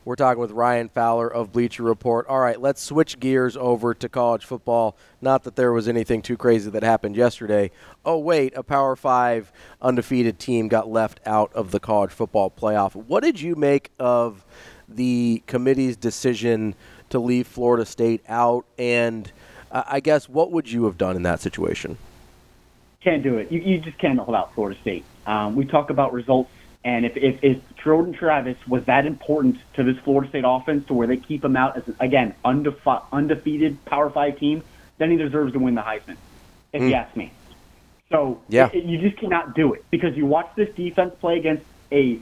We're 0.05 0.17
talking 0.17 0.41
with 0.41 0.53
Ryan 0.53 0.89
Fowler 0.89 1.29
of 1.29 1.53
Bleacher 1.53 1.83
Report. 1.83 2.27
All 2.29 2.39
right, 2.39 2.61
let's 2.61 2.81
switch 2.81 3.19
gears 3.19 3.57
over 3.57 3.95
to 3.95 4.09
college 4.09 4.45
football. 4.45 4.97
Not 5.21 5.43
that 5.45 5.57
there 5.57 5.73
was 5.73 5.89
anything 5.89 6.23
too 6.23 6.37
crazy 6.37 6.71
that 6.71 6.83
happened 6.83 7.17
yesterday. 7.17 7.71
Oh, 8.05 8.19
wait, 8.19 8.57
a 8.57 8.63
Power 8.63 8.95
Five 8.97 9.53
undefeated 9.83 10.39
team 10.39 10.69
got 10.69 10.89
left 10.89 11.21
out 11.27 11.53
of 11.53 11.73
the 11.73 11.81
college 11.81 12.11
football 12.11 12.51
playoff. 12.51 12.95
What 12.95 13.23
did 13.23 13.41
you 13.41 13.57
make 13.57 13.91
of 13.99 14.45
the 14.89 15.43
committee's 15.47 15.97
decision 15.97 16.75
to 17.11 17.19
leave 17.19 17.47
Florida 17.47 17.85
State 17.85 18.23
out? 18.29 18.65
And 18.79 19.33
uh, 19.73 19.83
I 19.87 20.01
guess 20.01 20.29
what 20.29 20.53
would 20.53 20.71
you 20.71 20.85
have 20.85 20.97
done 20.97 21.17
in 21.17 21.23
that 21.25 21.41
situation? 21.41 21.99
Can't 23.01 23.23
do 23.23 23.37
it. 23.37 23.51
You, 23.51 23.61
you 23.61 23.79
just 23.81 23.99
can't 23.99 24.19
hold 24.19 24.37
out 24.37 24.55
Florida 24.55 24.79
State. 24.81 25.05
Um, 25.27 25.57
we 25.57 25.65
talk 25.65 25.91
about 25.91 26.13
results, 26.13 26.51
and 26.85 27.07
if, 27.07 27.17
if, 27.17 27.43
if 27.43 27.77
Jordan 27.83 28.13
Travis 28.13 28.57
was 28.69 28.85
that 28.85 29.07
important 29.07 29.59
to 29.75 29.83
this 29.83 29.97
Florida 29.99 30.29
State 30.29 30.45
offense 30.47 30.87
to 30.89 30.95
where 30.95 31.07
they 31.07 31.17
keep 31.17 31.45
him 31.45 31.57
out 31.57 31.77
as, 31.77 31.85
again, 32.01 32.35
undefe- 32.45 33.05
undefeated 33.13 33.83
Power 33.85 34.11
5 34.11 34.39
team, 34.39 34.63
then 34.99 35.11
he 35.11 35.17
deserves 35.17 35.53
to 35.55 35.59
win 35.59 35.75
the 35.75 35.83
Heisman, 35.83 36.17
if 36.73 36.83
mm. 36.83 36.89
you 36.89 36.95
ask 36.95 37.17
me. 37.17 37.33
So 38.11 38.41
yeah. 38.49 38.71
It, 38.73 38.85
you 38.85 38.99
just 38.99 39.17
cannot 39.17 39.55
do 39.55 39.73
it 39.73 39.85
because 39.91 40.17
you 40.17 40.27
watch 40.27 40.49
this 40.57 40.73
defense 40.75 41.15
play 41.21 41.39
against 41.39 41.65
a 41.91 42.21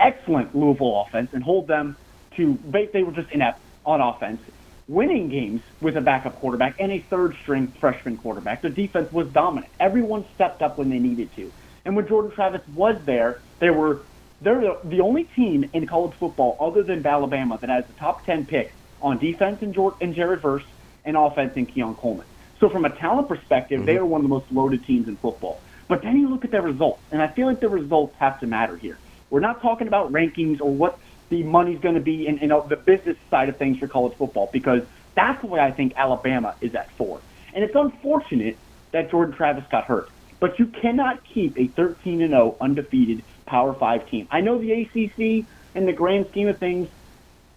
excellent 0.00 0.54
Louisville 0.54 1.02
offense 1.02 1.32
and 1.32 1.42
hold 1.42 1.68
them 1.68 1.96
to 2.36 2.58
they 2.72 3.02
were 3.02 3.12
just 3.12 3.30
inept 3.30 3.60
on 3.84 4.00
offense, 4.00 4.40
winning 4.88 5.28
games 5.28 5.60
with 5.80 5.96
a 5.96 6.00
backup 6.00 6.40
quarterback 6.40 6.76
and 6.78 6.90
a 6.90 6.98
third 6.98 7.36
string 7.42 7.68
freshman 7.78 8.16
quarterback. 8.16 8.62
The 8.62 8.70
defense 8.70 9.12
was 9.12 9.28
dominant. 9.28 9.72
Everyone 9.78 10.24
stepped 10.34 10.62
up 10.62 10.78
when 10.78 10.88
they 10.88 10.98
needed 10.98 11.34
to. 11.36 11.52
And 11.84 11.96
when 11.96 12.06
Jordan 12.06 12.30
Travis 12.30 12.62
was 12.74 12.96
there, 13.04 13.40
they 13.58 13.70
were 13.70 14.00
they're 14.40 14.76
the 14.84 15.00
only 15.00 15.24
team 15.24 15.70
in 15.72 15.86
college 15.86 16.14
football 16.18 16.56
other 16.58 16.82
than 16.82 17.06
Alabama 17.06 17.58
that 17.60 17.70
has 17.70 17.86
the 17.86 17.92
top 17.92 18.26
10 18.26 18.46
pick 18.46 18.72
on 19.00 19.18
defense 19.18 19.62
in, 19.62 19.72
Jordan, 19.72 19.98
in 20.00 20.14
Jared 20.14 20.40
Verse 20.40 20.64
and 21.04 21.16
offense 21.16 21.56
in 21.56 21.66
Keon 21.66 21.94
Coleman. 21.94 22.26
So 22.58 22.68
from 22.68 22.84
a 22.84 22.90
talent 22.90 23.28
perspective, 23.28 23.78
mm-hmm. 23.78 23.86
they 23.86 23.96
are 23.96 24.04
one 24.04 24.20
of 24.20 24.22
the 24.24 24.28
most 24.28 24.50
loaded 24.50 24.84
teams 24.84 25.08
in 25.08 25.16
football. 25.16 25.60
But 25.88 26.02
then 26.02 26.18
you 26.18 26.28
look 26.28 26.44
at 26.44 26.50
their 26.50 26.62
results, 26.62 27.00
and 27.10 27.20
I 27.20 27.28
feel 27.28 27.46
like 27.46 27.60
the 27.60 27.68
results 27.68 28.16
have 28.18 28.40
to 28.40 28.46
matter 28.46 28.76
here. 28.76 28.98
We're 29.30 29.40
not 29.40 29.62
talking 29.62 29.88
about 29.88 30.12
rankings 30.12 30.60
or 30.60 30.70
what 30.72 30.98
the 31.28 31.42
money's 31.42 31.80
going 31.80 31.94
to 31.94 32.00
be 32.00 32.26
in 32.26 32.38
you 32.38 32.46
know, 32.46 32.66
the 32.66 32.76
business 32.76 33.16
side 33.30 33.48
of 33.48 33.56
things 33.56 33.78
for 33.78 33.88
college 33.88 34.16
football 34.16 34.50
because 34.52 34.82
that's 35.14 35.40
the 35.40 35.46
way 35.46 35.60
I 35.60 35.70
think 35.70 35.94
Alabama 35.96 36.54
is 36.60 36.74
at 36.74 36.90
four. 36.92 37.20
And 37.54 37.64
it's 37.64 37.74
unfortunate 37.74 38.56
that 38.92 39.10
Jordan 39.10 39.34
Travis 39.34 39.64
got 39.70 39.84
hurt. 39.84 40.08
But 40.42 40.58
you 40.58 40.66
cannot 40.66 41.22
keep 41.22 41.56
a 41.56 41.68
13 41.68 42.20
and 42.20 42.30
0 42.30 42.56
undefeated 42.60 43.22
Power 43.46 43.72
5 43.74 44.10
team. 44.10 44.26
I 44.28 44.40
know 44.40 44.58
the 44.58 44.72
ACC 44.72 45.46
in 45.76 45.86
the 45.86 45.92
grand 45.92 46.26
scheme 46.30 46.48
of 46.48 46.58
things 46.58 46.88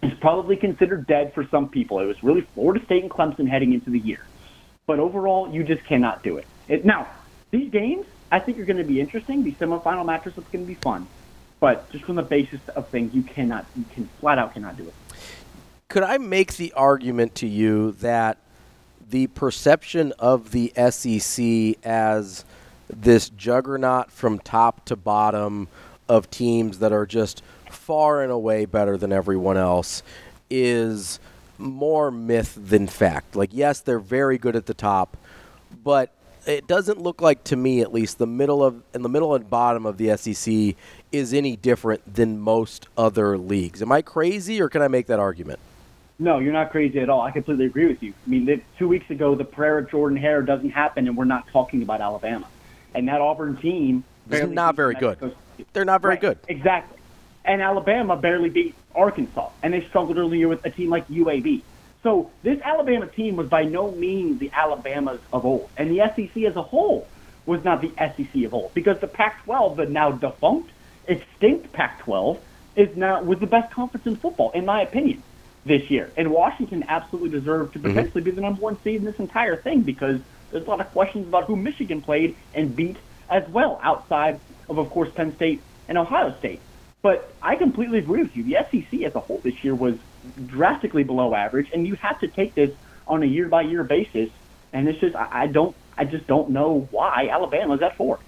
is 0.02 0.14
probably 0.20 0.54
considered 0.54 1.04
dead 1.04 1.34
for 1.34 1.44
some 1.48 1.68
people. 1.68 1.98
It 1.98 2.04
was 2.04 2.22
really 2.22 2.42
Florida 2.54 2.84
State 2.84 3.02
and 3.02 3.10
Clemson 3.10 3.48
heading 3.48 3.72
into 3.72 3.90
the 3.90 3.98
year. 3.98 4.20
But 4.86 5.00
overall, 5.00 5.52
you 5.52 5.64
just 5.64 5.84
cannot 5.84 6.22
do 6.22 6.36
it. 6.36 6.46
it 6.68 6.84
now, 6.84 7.08
these 7.50 7.72
games, 7.72 8.06
I 8.30 8.38
think 8.38 8.56
are 8.60 8.64
going 8.64 8.76
to 8.76 8.84
be 8.84 9.00
interesting. 9.00 9.42
These 9.42 9.56
semifinal 9.56 10.06
matches 10.06 10.38
are 10.38 10.42
going 10.42 10.64
to 10.64 10.68
be 10.68 10.74
fun. 10.74 11.08
But 11.58 11.90
just 11.90 12.04
from 12.04 12.14
the 12.14 12.22
basis 12.22 12.60
of 12.76 12.88
things, 12.90 13.12
you 13.12 13.24
cannot, 13.24 13.66
you 13.74 13.84
can 13.94 14.08
flat 14.20 14.38
out 14.38 14.54
cannot 14.54 14.76
do 14.76 14.84
it. 14.84 14.94
Could 15.88 16.04
I 16.04 16.18
make 16.18 16.54
the 16.54 16.72
argument 16.74 17.34
to 17.34 17.48
you 17.48 17.90
that 17.98 18.38
the 19.10 19.26
perception 19.26 20.12
of 20.20 20.52
the 20.52 20.72
SEC 20.76 21.84
as 21.84 22.44
this 22.88 23.28
juggernaut 23.30 24.10
from 24.10 24.38
top 24.38 24.84
to 24.86 24.96
bottom 24.96 25.68
of 26.08 26.30
teams 26.30 26.78
that 26.78 26.92
are 26.92 27.06
just 27.06 27.42
far 27.70 28.22
and 28.22 28.32
away 28.32 28.64
better 28.64 28.96
than 28.96 29.12
everyone 29.12 29.56
else 29.56 30.02
is 30.50 31.18
more 31.58 32.10
myth 32.10 32.58
than 32.60 32.86
fact. 32.86 33.34
Like, 33.34 33.50
yes, 33.52 33.80
they're 33.80 33.98
very 33.98 34.38
good 34.38 34.56
at 34.56 34.66
the 34.66 34.74
top, 34.74 35.16
but 35.82 36.12
it 36.46 36.68
doesn't 36.68 37.00
look 37.00 37.20
like 37.20 37.42
to 37.44 37.56
me, 37.56 37.80
at 37.80 37.92
least, 37.92 38.18
the 38.18 38.26
middle 38.26 38.62
of 38.62 38.82
and 38.94 39.04
the 39.04 39.08
middle 39.08 39.34
and 39.34 39.48
bottom 39.50 39.84
of 39.84 39.96
the 39.96 40.16
SEC 40.16 40.76
is 41.10 41.34
any 41.34 41.56
different 41.56 42.14
than 42.14 42.38
most 42.38 42.86
other 42.96 43.36
leagues. 43.36 43.82
Am 43.82 43.90
I 43.90 44.02
crazy, 44.02 44.60
or 44.60 44.68
can 44.68 44.82
I 44.82 44.88
make 44.88 45.06
that 45.06 45.18
argument? 45.18 45.58
No, 46.18 46.38
you're 46.38 46.52
not 46.52 46.70
crazy 46.70 47.00
at 47.00 47.10
all. 47.10 47.20
I 47.20 47.30
completely 47.30 47.66
agree 47.66 47.86
with 47.86 48.02
you. 48.02 48.14
I 48.26 48.30
mean, 48.30 48.62
two 48.78 48.88
weeks 48.88 49.10
ago, 49.10 49.34
the 49.34 49.44
prayer 49.44 49.78
of 49.78 49.90
Jordan 49.90 50.16
Hare 50.16 50.40
doesn't 50.40 50.70
happen, 50.70 51.08
and 51.08 51.16
we're 51.16 51.24
not 51.24 51.48
talking 51.48 51.82
about 51.82 52.00
Alabama 52.00 52.46
and 52.96 53.08
that 53.08 53.20
Auburn 53.20 53.56
team 53.56 54.04
is 54.30 54.48
not 54.48 54.74
very 54.74 54.94
good. 54.94 55.34
They're 55.72 55.84
not 55.84 56.02
very 56.02 56.14
right, 56.14 56.20
good. 56.20 56.38
Exactly. 56.48 56.98
And 57.44 57.62
Alabama 57.62 58.16
barely 58.16 58.50
beat 58.50 58.74
Arkansas, 58.94 59.50
and 59.62 59.72
they 59.72 59.82
struggled 59.82 60.18
earlier 60.18 60.48
with 60.48 60.64
a 60.64 60.70
team 60.70 60.90
like 60.90 61.06
UAB. 61.08 61.62
So 62.02 62.30
this 62.42 62.60
Alabama 62.62 63.06
team 63.06 63.36
was 63.36 63.48
by 63.48 63.64
no 63.64 63.90
means 63.92 64.40
the 64.40 64.50
Alabamas 64.52 65.20
of 65.32 65.44
old, 65.44 65.68
and 65.76 65.90
the 65.90 65.98
SEC 66.14 66.44
as 66.44 66.56
a 66.56 66.62
whole 66.62 67.06
was 67.44 67.62
not 67.64 67.80
the 67.80 67.92
SEC 67.96 68.44
of 68.44 68.54
old 68.54 68.74
because 68.74 68.98
the 68.98 69.06
Pac-12, 69.06 69.76
the 69.76 69.86
now 69.86 70.10
defunct, 70.10 70.70
extinct 71.06 71.72
Pac-12, 71.72 72.38
is 72.74 72.96
now 72.96 73.22
was 73.22 73.38
the 73.38 73.46
best 73.46 73.72
conference 73.72 74.06
in 74.06 74.16
football, 74.16 74.50
in 74.52 74.64
my 74.64 74.82
opinion, 74.82 75.22
this 75.64 75.90
year. 75.90 76.10
And 76.16 76.30
Washington 76.30 76.84
absolutely 76.88 77.30
deserved 77.30 77.74
to 77.74 77.78
mm-hmm. 77.78 77.88
potentially 77.88 78.22
mm-hmm. 78.22 78.30
be 78.30 78.36
the 78.36 78.40
number 78.40 78.60
one 78.60 78.80
seed 78.82 78.96
in 78.96 79.04
this 79.04 79.18
entire 79.18 79.56
thing 79.56 79.82
because 79.82 80.20
there's 80.50 80.66
a 80.66 80.70
lot 80.70 80.80
of 80.80 80.90
questions 80.92 81.26
about 81.26 81.44
who 81.44 81.56
Michigan 81.56 82.00
played 82.00 82.36
and 82.54 82.74
beat 82.74 82.96
as 83.28 83.48
well, 83.48 83.80
outside 83.82 84.40
of, 84.68 84.78
of 84.78 84.90
course, 84.90 85.10
Penn 85.14 85.34
State 85.36 85.60
and 85.88 85.98
Ohio 85.98 86.34
State. 86.38 86.60
But 87.02 87.32
I 87.42 87.56
completely 87.56 87.98
agree 87.98 88.22
with 88.22 88.36
you. 88.36 88.42
The 88.42 88.58
SEC 88.70 89.02
as 89.02 89.14
a 89.14 89.20
whole 89.20 89.38
this 89.38 89.62
year 89.62 89.74
was 89.74 89.96
drastically 90.46 91.04
below 91.04 91.34
average, 91.34 91.70
and 91.72 91.86
you 91.86 91.94
have 91.96 92.18
to 92.20 92.28
take 92.28 92.54
this 92.54 92.70
on 93.06 93.22
a 93.22 93.26
year 93.26 93.48
by 93.48 93.62
year 93.62 93.84
basis. 93.84 94.30
And 94.72 94.88
it's 94.88 94.98
just 94.98 95.14
I, 95.14 95.46
don't 95.46 95.74
I 95.96 96.04
just 96.04 96.26
don't 96.26 96.50
know 96.50 96.88
why 96.90 97.28
Alabama's 97.30 97.82
at 97.82 97.96
four. 97.96 98.18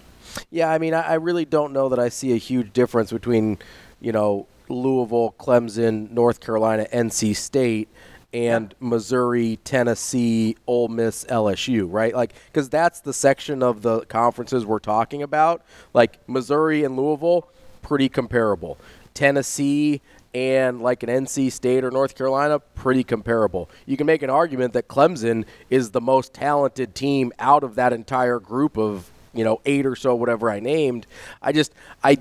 Yeah, 0.50 0.70
I 0.70 0.78
mean, 0.78 0.94
I 0.94 1.14
really 1.14 1.44
don't 1.44 1.72
know 1.72 1.88
that 1.88 1.98
I 1.98 2.08
see 2.08 2.32
a 2.32 2.36
huge 2.36 2.72
difference 2.72 3.12
between, 3.12 3.58
you 4.00 4.12
know, 4.12 4.46
Louisville, 4.68 5.34
Clemson, 5.38 6.10
North 6.10 6.40
Carolina, 6.40 6.86
NC 6.92 7.34
State, 7.36 7.88
and 8.32 8.74
Missouri, 8.78 9.58
Tennessee, 9.64 10.56
Ole 10.66 10.88
Miss, 10.88 11.24
LSU, 11.24 11.86
right? 11.90 12.14
Like, 12.14 12.34
because 12.46 12.68
that's 12.68 13.00
the 13.00 13.12
section 13.12 13.62
of 13.62 13.82
the 13.82 14.00
conferences 14.06 14.66
we're 14.66 14.78
talking 14.78 15.22
about. 15.22 15.62
Like, 15.94 16.18
Missouri 16.28 16.84
and 16.84 16.96
Louisville, 16.96 17.48
pretty 17.80 18.08
comparable. 18.08 18.76
Tennessee 19.14 20.00
and 20.34 20.82
like 20.82 21.02
an 21.02 21.08
NC 21.08 21.50
State 21.50 21.84
or 21.84 21.90
North 21.90 22.14
Carolina, 22.14 22.60
pretty 22.60 23.02
comparable. 23.02 23.70
You 23.86 23.96
can 23.96 24.06
make 24.06 24.22
an 24.22 24.30
argument 24.30 24.74
that 24.74 24.86
Clemson 24.88 25.44
is 25.70 25.90
the 25.90 26.00
most 26.00 26.34
talented 26.34 26.94
team 26.94 27.32
out 27.38 27.64
of 27.64 27.76
that 27.76 27.92
entire 27.92 28.38
group 28.38 28.76
of, 28.76 29.10
you 29.32 29.42
know, 29.42 29.60
eight 29.64 29.86
or 29.86 29.96
so, 29.96 30.14
whatever 30.14 30.50
I 30.50 30.60
named. 30.60 31.06
I 31.40 31.52
just, 31.52 31.72
I, 32.04 32.18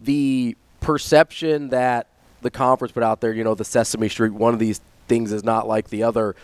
the 0.00 0.56
perception 0.80 1.70
that 1.70 2.06
the 2.42 2.50
conference 2.50 2.92
put 2.92 3.02
out 3.02 3.20
there, 3.20 3.32
you 3.32 3.44
know, 3.44 3.54
the 3.54 3.64
Sesame 3.64 4.08
Street, 4.08 4.32
one 4.32 4.54
of 4.54 4.60
these 4.60 4.80
things 5.08 5.32
is 5.32 5.44
not 5.44 5.68
like 5.68 5.88
the 5.88 6.02
other, 6.02 6.34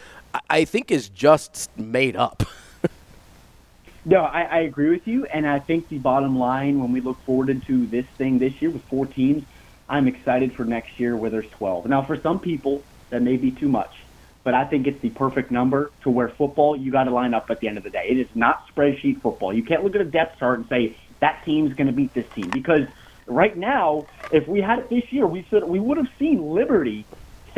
I 0.48 0.64
think 0.64 0.90
is 0.90 1.08
just 1.08 1.70
made 1.78 2.16
up. 2.16 2.42
no, 4.04 4.20
I, 4.20 4.42
I 4.42 4.58
agree 4.60 4.90
with 4.90 5.06
you, 5.06 5.26
and 5.26 5.46
I 5.46 5.58
think 5.58 5.88
the 5.88 5.98
bottom 5.98 6.38
line 6.38 6.80
when 6.80 6.92
we 6.92 7.00
look 7.00 7.20
forward 7.24 7.50
into 7.50 7.86
this 7.86 8.06
thing 8.16 8.38
this 8.38 8.60
year 8.60 8.70
with 8.70 8.84
four 8.84 9.06
teams, 9.06 9.44
I'm 9.88 10.06
excited 10.06 10.52
for 10.52 10.64
next 10.64 11.00
year 11.00 11.16
where 11.16 11.30
there's 11.30 11.48
12. 11.50 11.86
Now, 11.86 12.02
for 12.02 12.20
some 12.20 12.38
people, 12.38 12.82
that 13.10 13.22
may 13.22 13.36
be 13.36 13.50
too 13.50 13.68
much, 13.68 13.94
but 14.44 14.54
I 14.54 14.64
think 14.64 14.86
it's 14.86 15.00
the 15.00 15.10
perfect 15.10 15.50
number 15.50 15.90
to 16.02 16.10
where 16.10 16.28
football 16.28 16.76
you 16.76 16.90
got 16.90 17.04
to 17.04 17.10
line 17.10 17.34
up 17.34 17.50
at 17.50 17.60
the 17.60 17.68
end 17.68 17.78
of 17.78 17.84
the 17.84 17.90
day. 17.90 18.06
It 18.08 18.18
is 18.18 18.28
not 18.34 18.66
spreadsheet 18.68 19.20
football. 19.22 19.52
You 19.52 19.62
can't 19.62 19.82
look 19.82 19.94
at 19.94 20.00
a 20.00 20.04
depth 20.04 20.38
chart 20.38 20.58
and 20.58 20.68
say 20.68 20.96
that 21.20 21.44
team's 21.44 21.74
going 21.74 21.86
to 21.86 21.92
beat 21.92 22.12
this 22.14 22.26
team 22.34 22.50
because 22.50 22.86
right 23.26 23.56
now, 23.56 24.06
if 24.32 24.46
we 24.46 24.60
had 24.60 24.78
it 24.78 24.90
this 24.90 25.12
year, 25.12 25.26
we 25.26 25.42
should 25.44 25.64
we 25.64 25.80
would 25.80 25.96
have 25.96 26.08
seen 26.18 26.50
Liberty 26.54 27.04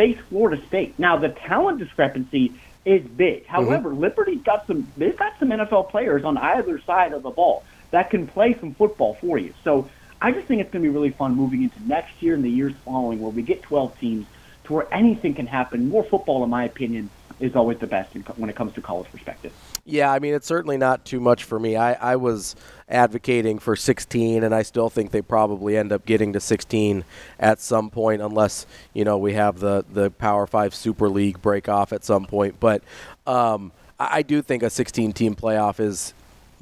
face 0.00 0.18
Florida 0.30 0.62
State. 0.66 0.98
Now 0.98 1.18
the 1.18 1.28
talent 1.28 1.78
discrepancy 1.78 2.54
is 2.86 3.02
big. 3.02 3.44
Mm-hmm. 3.44 3.52
However, 3.52 3.90
mm-hmm. 3.90 4.00
Liberty's 4.00 4.42
got 4.42 4.66
some 4.66 4.90
they've 4.96 5.16
got 5.16 5.38
some 5.38 5.50
NFL 5.50 5.90
players 5.90 6.24
on 6.24 6.38
either 6.38 6.80
side 6.80 7.12
of 7.12 7.22
the 7.22 7.30
ball 7.30 7.64
that 7.90 8.08
can 8.08 8.26
play 8.26 8.56
some 8.58 8.72
football 8.72 9.14
for 9.20 9.36
you. 9.36 9.52
So 9.62 9.90
I 10.22 10.32
just 10.32 10.46
think 10.46 10.62
it's 10.62 10.70
going 10.70 10.82
to 10.82 10.88
be 10.88 10.94
really 10.94 11.10
fun 11.10 11.34
moving 11.34 11.62
into 11.64 11.82
next 11.86 12.22
year 12.22 12.34
and 12.34 12.42
the 12.42 12.50
years 12.50 12.72
following, 12.84 13.20
where 13.20 13.30
we 13.30 13.42
get 13.42 13.62
12 13.62 13.98
teams 13.98 14.26
to 14.64 14.72
where 14.72 14.94
anything 14.94 15.34
can 15.34 15.46
happen. 15.46 15.88
More 15.88 16.04
football, 16.04 16.44
in 16.44 16.50
my 16.50 16.64
opinion, 16.64 17.10
is 17.38 17.56
always 17.56 17.78
the 17.78 17.86
best 17.86 18.14
when 18.36 18.48
it 18.48 18.56
comes 18.56 18.74
to 18.74 18.80
college 18.80 19.10
perspective. 19.10 19.52
Yeah, 19.84 20.12
I 20.12 20.18
mean, 20.18 20.34
it's 20.34 20.46
certainly 20.46 20.76
not 20.76 21.04
too 21.04 21.20
much 21.20 21.44
for 21.44 21.58
me. 21.58 21.76
I, 21.76 21.94
I 22.12 22.16
was 22.16 22.54
advocating 22.88 23.58
for 23.58 23.76
16, 23.76 24.44
and 24.44 24.54
I 24.54 24.62
still 24.62 24.90
think 24.90 25.10
they 25.10 25.22
probably 25.22 25.76
end 25.76 25.92
up 25.92 26.04
getting 26.04 26.32
to 26.34 26.40
16 26.40 27.04
at 27.38 27.60
some 27.60 27.90
point, 27.90 28.20
unless 28.22 28.66
you 28.92 29.04
know 29.04 29.18
we 29.18 29.34
have 29.34 29.58
the 29.60 29.84
the 29.92 30.10
Power 30.10 30.46
Five 30.46 30.74
Super 30.74 31.08
League 31.08 31.40
break 31.40 31.68
off 31.68 31.92
at 31.92 32.04
some 32.04 32.26
point. 32.26 32.60
But 32.60 32.82
um, 33.26 33.72
I, 33.98 34.18
I 34.18 34.22
do 34.22 34.42
think 34.42 34.62
a 34.62 34.70
16 34.70 35.12
team 35.12 35.34
playoff 35.34 35.80
is 35.80 36.14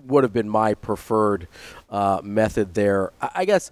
would 0.06 0.24
have 0.24 0.32
been 0.32 0.48
my 0.48 0.74
preferred 0.74 1.48
uh, 1.90 2.20
method 2.22 2.74
there. 2.74 3.12
I, 3.20 3.30
I 3.36 3.44
guess 3.44 3.70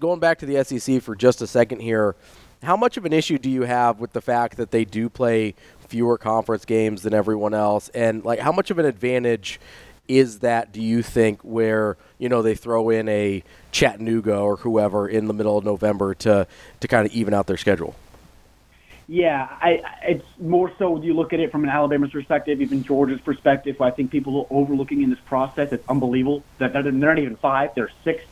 going 0.00 0.20
back 0.20 0.38
to 0.38 0.46
the 0.46 0.64
SEC 0.64 1.02
for 1.02 1.14
just 1.14 1.42
a 1.42 1.46
second 1.46 1.80
here. 1.80 2.16
How 2.60 2.76
much 2.76 2.96
of 2.96 3.04
an 3.04 3.12
issue 3.12 3.38
do 3.38 3.48
you 3.48 3.62
have 3.62 4.00
with 4.00 4.12
the 4.12 4.20
fact 4.20 4.56
that 4.56 4.72
they 4.72 4.84
do 4.84 5.08
play 5.08 5.54
fewer 5.88 6.18
conference 6.18 6.64
games 6.64 7.02
than 7.02 7.14
everyone 7.14 7.54
else, 7.54 7.88
and 7.90 8.24
like 8.24 8.38
how 8.38 8.52
much 8.52 8.70
of 8.70 8.78
an 8.78 8.86
advantage 8.86 9.58
is 10.06 10.40
that? 10.40 10.72
Do 10.72 10.80
you 10.80 11.02
think 11.02 11.42
where 11.42 11.96
you 12.18 12.28
know 12.28 12.42
they 12.42 12.54
throw 12.54 12.90
in 12.90 13.08
a 13.08 13.42
Chattanooga 13.72 14.36
or 14.36 14.56
whoever 14.56 15.08
in 15.08 15.26
the 15.26 15.34
middle 15.34 15.58
of 15.58 15.64
November 15.64 16.14
to 16.14 16.46
to 16.80 16.88
kind 16.88 17.06
of 17.06 17.12
even 17.12 17.34
out 17.34 17.46
their 17.46 17.56
schedule? 17.56 17.94
Yeah, 19.10 19.48
I, 19.50 19.82
it's 20.02 20.24
more 20.38 20.70
so 20.78 21.02
you 21.02 21.14
look 21.14 21.32
at 21.32 21.40
it 21.40 21.50
from 21.50 21.64
an 21.64 21.70
Alabama's 21.70 22.10
perspective, 22.10 22.60
even 22.60 22.84
Georgia's 22.84 23.22
perspective. 23.22 23.80
I 23.80 23.90
think 23.90 24.10
people 24.10 24.40
are 24.40 24.46
overlooking 24.50 25.02
in 25.02 25.08
this 25.08 25.18
process. 25.20 25.72
It's 25.72 25.88
unbelievable 25.88 26.42
that 26.58 26.74
they're, 26.74 26.82
they're 26.82 26.92
not 26.92 27.18
even 27.18 27.36
five; 27.36 27.74
they're 27.74 27.90
six. 28.04 28.22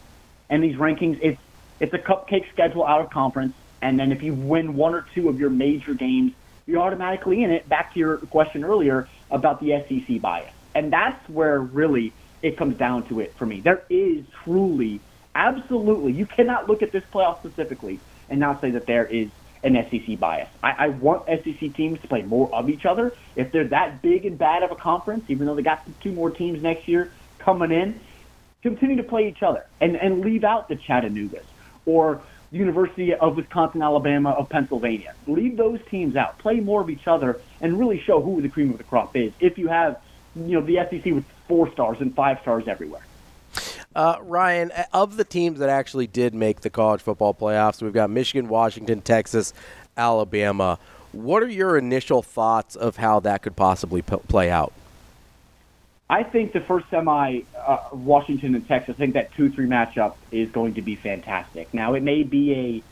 And 0.51 0.63
these 0.63 0.77
rankings, 0.77 1.19
it's 1.23 1.41
it's 1.81 1.95
a 1.95 1.99
cupcake 1.99 2.51
schedule 2.53 2.85
out 2.85 3.01
of 3.01 3.11
conference. 3.11 3.55
And 3.81 3.99
then 3.99 4.13
if 4.13 4.23
you 4.23 4.35
win 4.35 4.75
one 4.75 4.95
or 4.95 5.07
two 5.15 5.29
of 5.29 5.39
your 5.39 5.51
major 5.51 5.95
games, 5.95 6.33
you're 6.67 6.81
automatically 6.81 7.43
in 7.43 7.51
it. 7.51 7.69
Back 7.69 7.95
to 7.95 7.99
your 7.99 8.19
question 8.19 8.65
earlier 8.65 9.09
about 9.31 9.61
the 9.61 9.83
SEC 9.89 10.21
bias. 10.21 10.53
And 10.75 10.93
that's 10.93 11.29
where 11.29 11.61
really 11.61 12.13
it 12.43 12.57
comes 12.57 12.77
down 12.77 13.09
to 13.09 13.21
it 13.21 13.35
for 13.37 13.47
me. 13.47 13.61
There 13.61 13.83
is 13.89 14.25
truly, 14.45 15.01
absolutely, 15.35 16.13
you 16.13 16.27
cannot 16.27 16.69
look 16.69 16.83
at 16.83 16.93
this 16.93 17.05
playoff 17.13 17.39
specifically 17.39 18.01
and 18.29 18.41
not 18.41 18.61
say 18.61 18.73
that 18.73 18.87
there 18.87 19.07
is 19.07 19.31
an 19.63 19.75
SEC 19.91 20.19
bias. 20.19 20.49
I, 20.63 20.71
I 20.71 20.89
want 20.89 21.27
SEC 21.27 21.75
teams 21.75 22.01
to 22.01 22.09
play 22.09 22.23
more 22.23 22.53
of 22.55 22.69
each 22.69 22.85
other. 22.85 23.13
If 23.37 23.53
they're 23.53 23.69
that 23.69 24.03
big 24.03 24.27
and 24.27 24.37
bad 24.37 24.63
of 24.63 24.71
a 24.71 24.77
conference, 24.77 25.25
even 25.29 25.47
though 25.47 25.55
they 25.55 25.63
got 25.63 25.87
two 26.03 26.13
more 26.13 26.31
teams 26.31 26.63
next 26.63 26.87
year 26.87 27.11
coming 27.39 27.73
in, 27.73 28.01
continue 28.63 28.97
to 28.97 29.03
play 29.03 29.29
each 29.29 29.43
other 29.43 29.67
and, 29.81 29.97
and 29.97 30.21
leave 30.21 30.45
out 30.45 30.69
the 30.69 30.77
Chattanoogas 30.77 31.45
or 31.87 32.21
University 32.51 33.15
of 33.15 33.37
Wisconsin, 33.37 33.83
Alabama, 33.83 34.31
of 34.31 34.49
Pennsylvania. 34.49 35.15
Leave 35.27 35.57
those 35.57 35.81
teams 35.91 36.17
out. 36.17 36.39
Play 36.39 36.61
more 36.61 36.81
of 36.81 36.91
each 36.91 37.07
other 37.07 37.41
and 37.61 37.79
really 37.79 37.99
show 38.01 38.21
who 38.21 38.41
the 38.41 38.49
cream 38.49 38.71
of 38.71 38.79
the 38.79 38.85
crop 38.85 39.17
is. 39.17 39.33
If 39.41 39.59
you 39.59 39.69
have, 39.69 40.01
you 40.35 40.61
know, 40.61 40.63
the 40.63 40.77
SEC 40.77 41.13
with 41.13 41.25
four 41.49 41.71
stars 41.73 41.99
and 42.01 42.15
five 42.15 42.41
stars 42.41 42.69
everywhere. 42.69 43.03
Uh, 43.95 44.19
Ryan, 44.23 44.71
of 44.93 45.17
the 45.17 45.25
teams 45.25 45.59
that 45.59 45.71
actually 45.71 46.07
did 46.07 46.35
make 46.35 46.61
the 46.61 46.69
college 46.71 47.01
football 47.01 47.33
playoffs, 47.33 47.81
we've 47.81 47.95
got 47.95 48.11
Michigan, 48.11 48.49
Washington, 48.49 49.01
Texas, 49.01 49.55
Alabama. 49.97 50.79
What 51.13 51.43
are 51.43 51.49
your 51.49 51.79
initial 51.79 52.23
thoughts 52.23 52.77
of 52.77 52.97
how 52.97 53.21
that 53.21 53.43
could 53.43 53.57
possibly 53.57 54.03
p- 54.03 54.17
play 54.29 54.51
out? 54.51 54.75
I 56.09 56.23
think 56.23 56.53
the 56.53 56.61
first 56.61 56.89
semi, 56.89 57.41
uh, 57.59 57.79
Washington 57.93 58.55
and 58.55 58.67
Texas, 58.67 58.95
I 58.97 58.99
think 58.99 59.15
that 59.15 59.35
2 59.35 59.51
3 59.51 59.67
matchup 59.67 60.15
is 60.31 60.51
going 60.51 60.75
to 60.75 60.83
be 60.83 60.95
fantastic. 60.95 61.73
Now, 61.75 61.95
it 61.95 62.03
may 62.03 62.23
be 62.23 62.55
a 62.55 62.83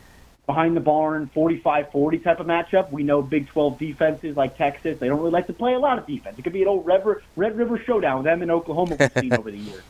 behind 0.46 0.76
the 0.76 0.80
barn 0.80 1.30
45 1.32 1.90
40 1.90 2.18
type 2.18 2.40
of 2.40 2.46
matchup. 2.46 2.90
We 2.90 3.02
know 3.02 3.22
Big 3.22 3.48
12 3.48 3.78
defenses 3.78 4.36
like 4.36 4.58
Texas, 4.58 4.98
they 4.98 5.08
don't 5.08 5.18
really 5.18 5.30
like 5.30 5.46
to 5.46 5.52
play 5.52 5.74
a 5.74 5.78
lot 5.78 5.98
of 5.98 6.06
defense. 6.06 6.38
It 6.38 6.42
could 6.42 6.52
be 6.52 6.62
an 6.62 6.68
old 6.68 6.84
Red 6.84 7.06
River, 7.06 7.22
Red 7.36 7.56
River 7.56 7.78
showdown 7.78 8.18
with 8.18 8.24
them 8.24 8.42
in 8.42 8.50
Oklahoma 8.50 8.96
we've 9.00 9.12
seen 9.12 9.32
over 9.32 9.50
the 9.50 9.58
years. 9.58 9.82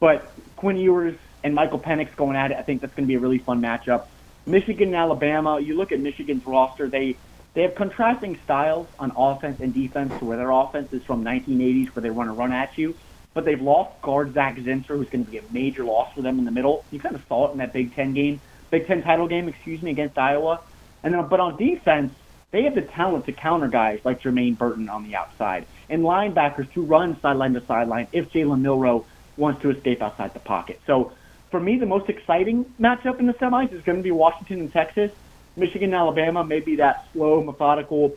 But 0.00 0.32
Quinn 0.56 0.78
Ewers 0.78 1.16
and 1.44 1.54
Michael 1.54 1.78
Penix 1.78 2.14
going 2.16 2.36
at 2.36 2.50
it, 2.50 2.56
I 2.56 2.62
think 2.62 2.80
that's 2.80 2.94
going 2.94 3.04
to 3.04 3.08
be 3.08 3.14
a 3.14 3.20
really 3.20 3.38
fun 3.38 3.60
matchup. 3.60 4.06
Michigan 4.46 4.88
and 4.88 4.96
Alabama, 4.96 5.60
you 5.60 5.76
look 5.76 5.92
at 5.92 6.00
Michigan's 6.00 6.44
roster, 6.44 6.88
they 6.88 7.16
they 7.54 7.62
have 7.62 7.74
contrasting 7.74 8.38
styles 8.44 8.86
on 8.98 9.12
offense 9.16 9.60
and 9.60 9.74
defense 9.74 10.12
to 10.18 10.24
where 10.24 10.36
their 10.36 10.50
offense 10.50 10.92
is 10.92 11.02
from 11.04 11.24
1980s 11.24 11.88
where 11.88 12.02
they 12.02 12.10
want 12.10 12.28
to 12.28 12.32
run 12.32 12.52
at 12.52 12.78
you, 12.78 12.94
but 13.34 13.44
they've 13.44 13.60
lost 13.60 14.00
guard 14.02 14.32
Zak 14.34 14.56
Zinter, 14.56 14.96
who's 14.96 15.08
going 15.10 15.24
to 15.24 15.30
be 15.30 15.38
a 15.38 15.42
major 15.50 15.84
loss 15.84 16.14
for 16.14 16.22
them 16.22 16.38
in 16.38 16.44
the 16.44 16.50
middle. 16.50 16.84
You 16.90 16.98
kind 16.98 17.14
of 17.14 17.22
saw 17.28 17.48
it 17.48 17.52
in 17.52 17.58
that 17.58 17.72
Big 17.72 17.94
Ten 17.94 18.14
game, 18.14 18.40
Big 18.70 18.86
Ten 18.86 19.02
title 19.02 19.28
game, 19.28 19.48
excuse 19.48 19.82
me, 19.82 19.90
against 19.90 20.16
Iowa. 20.16 20.60
And 21.02 21.14
then, 21.14 21.26
but 21.28 21.40
on 21.40 21.56
defense, 21.56 22.14
they 22.52 22.62
have 22.64 22.74
the 22.74 22.82
talent 22.82 23.26
to 23.26 23.32
counter 23.32 23.68
guys 23.68 24.00
like 24.04 24.22
Jermaine 24.22 24.56
Burton 24.56 24.88
on 24.88 25.04
the 25.04 25.16
outside 25.16 25.66
and 25.88 26.02
linebackers 26.02 26.70
to 26.72 26.82
run 26.82 27.18
sideline 27.20 27.54
to 27.54 27.64
sideline 27.66 28.06
if 28.12 28.30
Jalen 28.30 28.60
Milroe 28.60 29.04
wants 29.36 29.62
to 29.62 29.70
escape 29.70 30.02
outside 30.02 30.32
the 30.34 30.40
pocket. 30.40 30.80
So 30.86 31.12
for 31.50 31.60
me, 31.60 31.78
the 31.78 31.86
most 31.86 32.08
exciting 32.08 32.64
matchup 32.80 33.18
in 33.18 33.26
the 33.26 33.34
semis 33.34 33.72
is 33.72 33.82
going 33.82 33.98
to 33.98 34.02
be 34.02 34.10
Washington 34.10 34.60
and 34.60 34.72
Texas. 34.72 35.10
Michigan 35.56 35.92
Alabama 35.94 36.44
may 36.44 36.60
be 36.60 36.76
that 36.76 37.06
slow, 37.12 37.42
methodical 37.42 38.16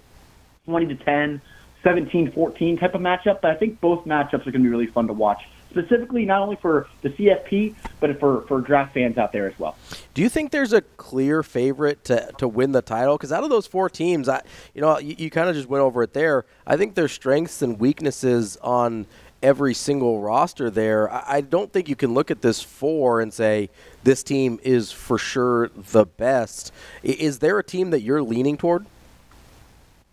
20 0.65 0.87
to 0.87 0.95
10, 0.95 1.41
17 1.83 2.31
14 2.31 2.77
type 2.77 2.95
of 2.95 3.01
matchup, 3.01 3.41
but 3.41 3.51
I 3.51 3.55
think 3.55 3.79
both 3.79 4.05
matchups 4.05 4.47
are 4.47 4.51
going 4.51 4.53
to 4.53 4.59
be 4.59 4.69
really 4.69 4.87
fun 4.87 5.07
to 5.07 5.13
watch. 5.13 5.47
Specifically, 5.69 6.23
not 6.23 6.41
only 6.41 6.55
for 6.55 6.87
the 7.01 7.09
CFP, 7.09 7.75
but 7.99 8.17
for, 8.17 8.43
for 8.43 8.61
draft 8.61 8.93
fans 8.93 9.17
out 9.17 9.33
there 9.33 9.45
as 9.45 9.59
well. 9.59 9.75
Do 10.13 10.21
you 10.21 10.29
think 10.29 10.51
there's 10.51 10.71
a 10.71 10.81
clear 10.81 11.43
favorite 11.43 12.05
to, 12.05 12.31
to 12.37 12.47
win 12.47 12.71
the 12.71 12.81
title? 12.81 13.17
Because 13.17 13.33
out 13.33 13.43
of 13.43 13.49
those 13.49 13.67
four 13.67 13.89
teams, 13.89 14.29
I 14.29 14.41
you 14.73 14.79
know 14.79 14.97
you, 14.99 15.15
you 15.17 15.29
kind 15.29 15.49
of 15.49 15.55
just 15.55 15.67
went 15.67 15.81
over 15.81 16.01
it 16.01 16.13
there. 16.13 16.45
I 16.65 16.77
think 16.77 16.95
there's 16.95 17.11
strengths 17.11 17.61
and 17.61 17.77
weaknesses 17.77 18.57
on 18.61 19.05
every 19.45 19.75
single 19.75 20.21
roster 20.21 20.71
there. 20.71 21.07
I 21.13 21.41
don't 21.41 21.71
think 21.71 21.87
you 21.87 21.95
can 21.95 22.15
look 22.15 22.31
at 22.31 22.41
this 22.41 22.63
four 22.63 23.21
and 23.21 23.31
say 23.31 23.69
this 24.03 24.23
team 24.23 24.59
is 24.63 24.91
for 24.91 25.19
sure 25.19 25.69
the 25.75 26.05
best. 26.05 26.71
Is 27.03 27.37
there 27.37 27.59
a 27.59 27.63
team 27.63 27.91
that 27.91 28.01
you're 28.01 28.23
leaning 28.23 28.57
toward? 28.57 28.87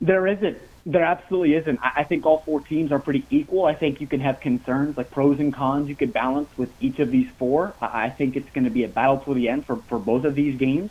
There 0.02 0.26
isn't. 0.26 0.58
There 0.84 1.02
absolutely 1.02 1.54
isn't. 1.54 1.80
I 1.82 2.04
think 2.04 2.26
all 2.26 2.40
four 2.40 2.60
teams 2.60 2.92
are 2.92 2.98
pretty 2.98 3.24
equal. 3.30 3.64
I 3.64 3.74
think 3.74 4.02
you 4.02 4.06
can 4.06 4.20
have 4.20 4.38
concerns 4.40 4.98
like 4.98 5.10
pros 5.10 5.40
and 5.40 5.54
cons 5.54 5.88
you 5.88 5.96
could 5.96 6.12
balance 6.12 6.50
with 6.58 6.70
each 6.82 6.98
of 6.98 7.10
these 7.10 7.30
four. 7.38 7.72
I 7.80 8.10
think 8.10 8.36
it's 8.36 8.50
going 8.50 8.64
to 8.64 8.70
be 8.70 8.84
a 8.84 8.88
battle 8.88 9.16
to 9.20 9.32
the 9.32 9.48
end 9.48 9.64
for, 9.64 9.76
for 9.76 9.98
both 9.98 10.24
of 10.24 10.34
these 10.34 10.58
games. 10.58 10.90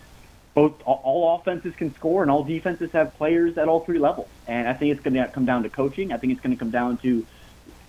Both 0.55 0.81
all 0.85 1.39
offenses 1.39 1.75
can 1.75 1.93
score 1.93 2.23
and 2.23 2.31
all 2.31 2.43
defenses 2.43 2.91
have 2.93 3.15
players 3.17 3.59
at 3.59 3.67
all 3.67 3.81
three 3.81 3.99
levels. 3.99 4.29
And 4.47 4.67
I 4.67 4.73
think 4.73 4.93
it's 4.93 5.03
going 5.03 5.13
to 5.13 5.27
come 5.27 5.45
down 5.45 5.61
to 5.61 5.69
coaching. 5.69 6.11
I 6.11 6.17
think 6.17 6.33
it's 6.33 6.41
going 6.41 6.55
to 6.55 6.59
come 6.59 6.71
down 6.71 6.97
to 6.97 7.25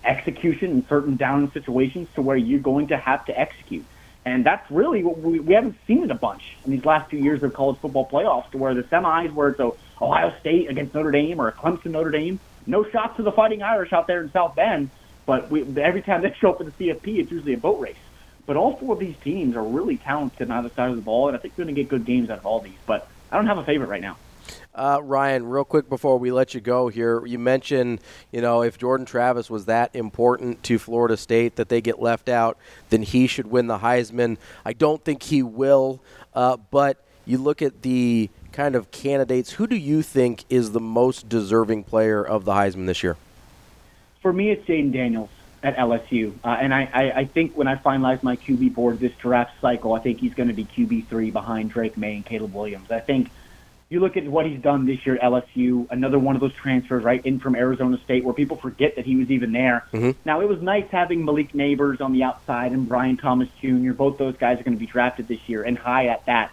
execution 0.05 0.71
in 0.71 0.85
certain 0.87 1.15
down 1.15 1.51
situations 1.53 2.07
to 2.15 2.21
where 2.21 2.37
you're 2.37 2.59
going 2.59 2.87
to 2.87 2.97
have 2.97 3.25
to 3.25 3.39
execute. 3.39 3.85
And 4.25 4.45
that's 4.45 4.69
really 4.71 5.03
what 5.03 5.19
we, 5.19 5.39
we 5.39 5.53
haven't 5.53 5.75
seen 5.85 6.03
it 6.03 6.11
a 6.11 6.15
bunch 6.15 6.41
in 6.65 6.71
these 6.71 6.85
last 6.85 7.09
few 7.09 7.19
years 7.19 7.43
of 7.43 7.53
college 7.53 7.77
football 7.81 8.07
playoffs, 8.09 8.49
to 8.51 8.57
where 8.57 8.73
the 8.73 8.83
semis, 8.83 9.33
where 9.33 9.49
it's 9.49 9.59
a 9.59 9.71
Ohio 10.01 10.33
State 10.39 10.69
against 10.69 10.93
Notre 10.93 11.11
Dame 11.11 11.39
or 11.39 11.49
a 11.49 11.53
Clemson 11.53 11.91
Notre 11.91 12.11
Dame, 12.11 12.39
no 12.65 12.85
shots 12.89 13.17
to 13.17 13.23
the 13.23 13.31
Fighting 13.31 13.61
Irish 13.61 13.91
out 13.91 14.07
there 14.07 14.23
in 14.23 14.31
South 14.31 14.55
Bend, 14.55 14.89
but 15.25 15.51
we, 15.51 15.61
every 15.81 16.01
time 16.01 16.21
they 16.21 16.33
show 16.41 16.51
up 16.51 16.61
in 16.61 16.67
the 16.67 16.71
CFP, 16.73 17.19
it's 17.19 17.31
usually 17.31 17.53
a 17.53 17.57
boat 17.57 17.79
race. 17.79 17.97
But 18.45 18.57
all 18.57 18.77
four 18.77 18.93
of 18.93 18.99
these 18.99 19.15
teams 19.23 19.55
are 19.55 19.63
really 19.63 19.97
talented 19.97 20.49
on 20.49 20.57
either 20.57 20.73
side 20.75 20.89
of 20.89 20.95
the 20.97 21.01
ball, 21.01 21.29
and 21.29 21.37
I 21.37 21.39
think 21.39 21.53
we're 21.57 21.63
going 21.63 21.75
to 21.75 21.81
get 21.81 21.89
good 21.89 22.05
games 22.05 22.29
out 22.29 22.39
of 22.39 22.45
all 22.45 22.61
these. 22.61 22.79
But 22.85 23.07
I 23.31 23.37
don't 23.37 23.47
have 23.47 23.57
a 23.57 23.63
favorite 23.63 23.87
right 23.87 24.01
now. 24.01 24.17
Uh, 24.75 24.99
Ryan, 25.03 25.45
real 25.45 25.63
quick 25.63 25.87
before 25.87 26.17
we 26.17 26.31
let 26.31 26.55
you 26.55 26.61
go 26.61 26.87
here, 26.87 27.23
you 27.25 27.37
mentioned, 27.37 28.01
you 28.31 28.41
know, 28.41 28.63
if 28.63 28.79
Jordan 28.79 29.05
Travis 29.05 29.47
was 29.47 29.65
that 29.65 29.95
important 29.95 30.63
to 30.63 30.79
Florida 30.79 31.15
State 31.15 31.57
that 31.57 31.69
they 31.69 31.79
get 31.79 32.01
left 32.01 32.27
out, 32.27 32.57
then 32.89 33.03
he 33.03 33.27
should 33.27 33.47
win 33.47 33.67
the 33.67 33.77
Heisman. 33.79 34.37
I 34.65 34.73
don't 34.73 35.03
think 35.03 35.23
he 35.23 35.43
will, 35.43 36.01
uh, 36.33 36.57
but 36.71 37.03
you 37.25 37.37
look 37.37 37.61
at 37.61 37.83
the 37.83 38.31
kind 38.51 38.75
of 38.75 38.89
candidates. 38.89 39.51
Who 39.51 39.67
do 39.67 39.75
you 39.75 40.01
think 40.01 40.43
is 40.49 40.71
the 40.71 40.79
most 40.79 41.29
deserving 41.29 41.83
player 41.83 42.25
of 42.25 42.45
the 42.45 42.53
Heisman 42.53 42.87
this 42.87 43.03
year? 43.03 43.15
For 44.23 44.33
me, 44.33 44.49
it's 44.49 44.65
Jayden 44.65 44.91
Daniels 44.91 45.29
at 45.61 45.77
LSU. 45.77 46.33
Uh, 46.43 46.57
and 46.59 46.73
I, 46.73 46.89
I, 46.91 47.11
I 47.11 47.25
think 47.25 47.55
when 47.55 47.67
I 47.67 47.75
finalize 47.75 48.23
my 48.23 48.37
QB 48.37 48.73
board 48.73 48.99
this 48.99 49.13
draft 49.19 49.51
cycle, 49.61 49.93
I 49.93 49.99
think 49.99 50.19
he's 50.19 50.33
going 50.33 50.49
to 50.49 50.55
be 50.55 50.65
QB3 50.65 51.31
behind 51.31 51.69
Drake 51.69 51.95
Maye 51.95 52.15
and 52.15 52.25
Caleb 52.25 52.55
Williams. 52.55 52.89
I 52.89 52.99
think– 52.99 53.29
you 53.93 53.99
look 53.99 54.17
at 54.17 54.25
what 54.25 54.45
he's 54.47 54.59
done 54.59 54.85
this 54.87 55.05
year 55.05 55.15
at 55.15 55.21
LSU, 55.21 55.89
another 55.91 56.17
one 56.17 56.35
of 56.35 56.41
those 56.41 56.53
transfers 56.53 57.03
right 57.03 57.23
in 57.23 57.39
from 57.39 57.55
Arizona 57.55 57.99
State 58.03 58.23
where 58.23 58.33
people 58.33 58.57
forget 58.57 58.95
that 58.95 59.05
he 59.05 59.15
was 59.15 59.29
even 59.29 59.51
there. 59.51 59.85
Mm-hmm. 59.93 60.19
Now, 60.25 60.41
it 60.41 60.49
was 60.49 60.61
nice 60.61 60.89
having 60.89 61.23
Malik 61.23 61.53
Nabers 61.53 62.01
on 62.01 62.11
the 62.11 62.23
outside 62.23 62.71
and 62.71 62.89
Brian 62.89 63.17
Thomas 63.17 63.49
Jr. 63.61 63.93
Both 63.93 64.17
those 64.17 64.35
guys 64.35 64.59
are 64.59 64.63
going 64.63 64.75
to 64.75 64.79
be 64.79 64.87
drafted 64.87 65.27
this 65.27 65.47
year 65.47 65.61
and 65.61 65.77
high 65.77 66.07
at 66.07 66.25
that. 66.25 66.51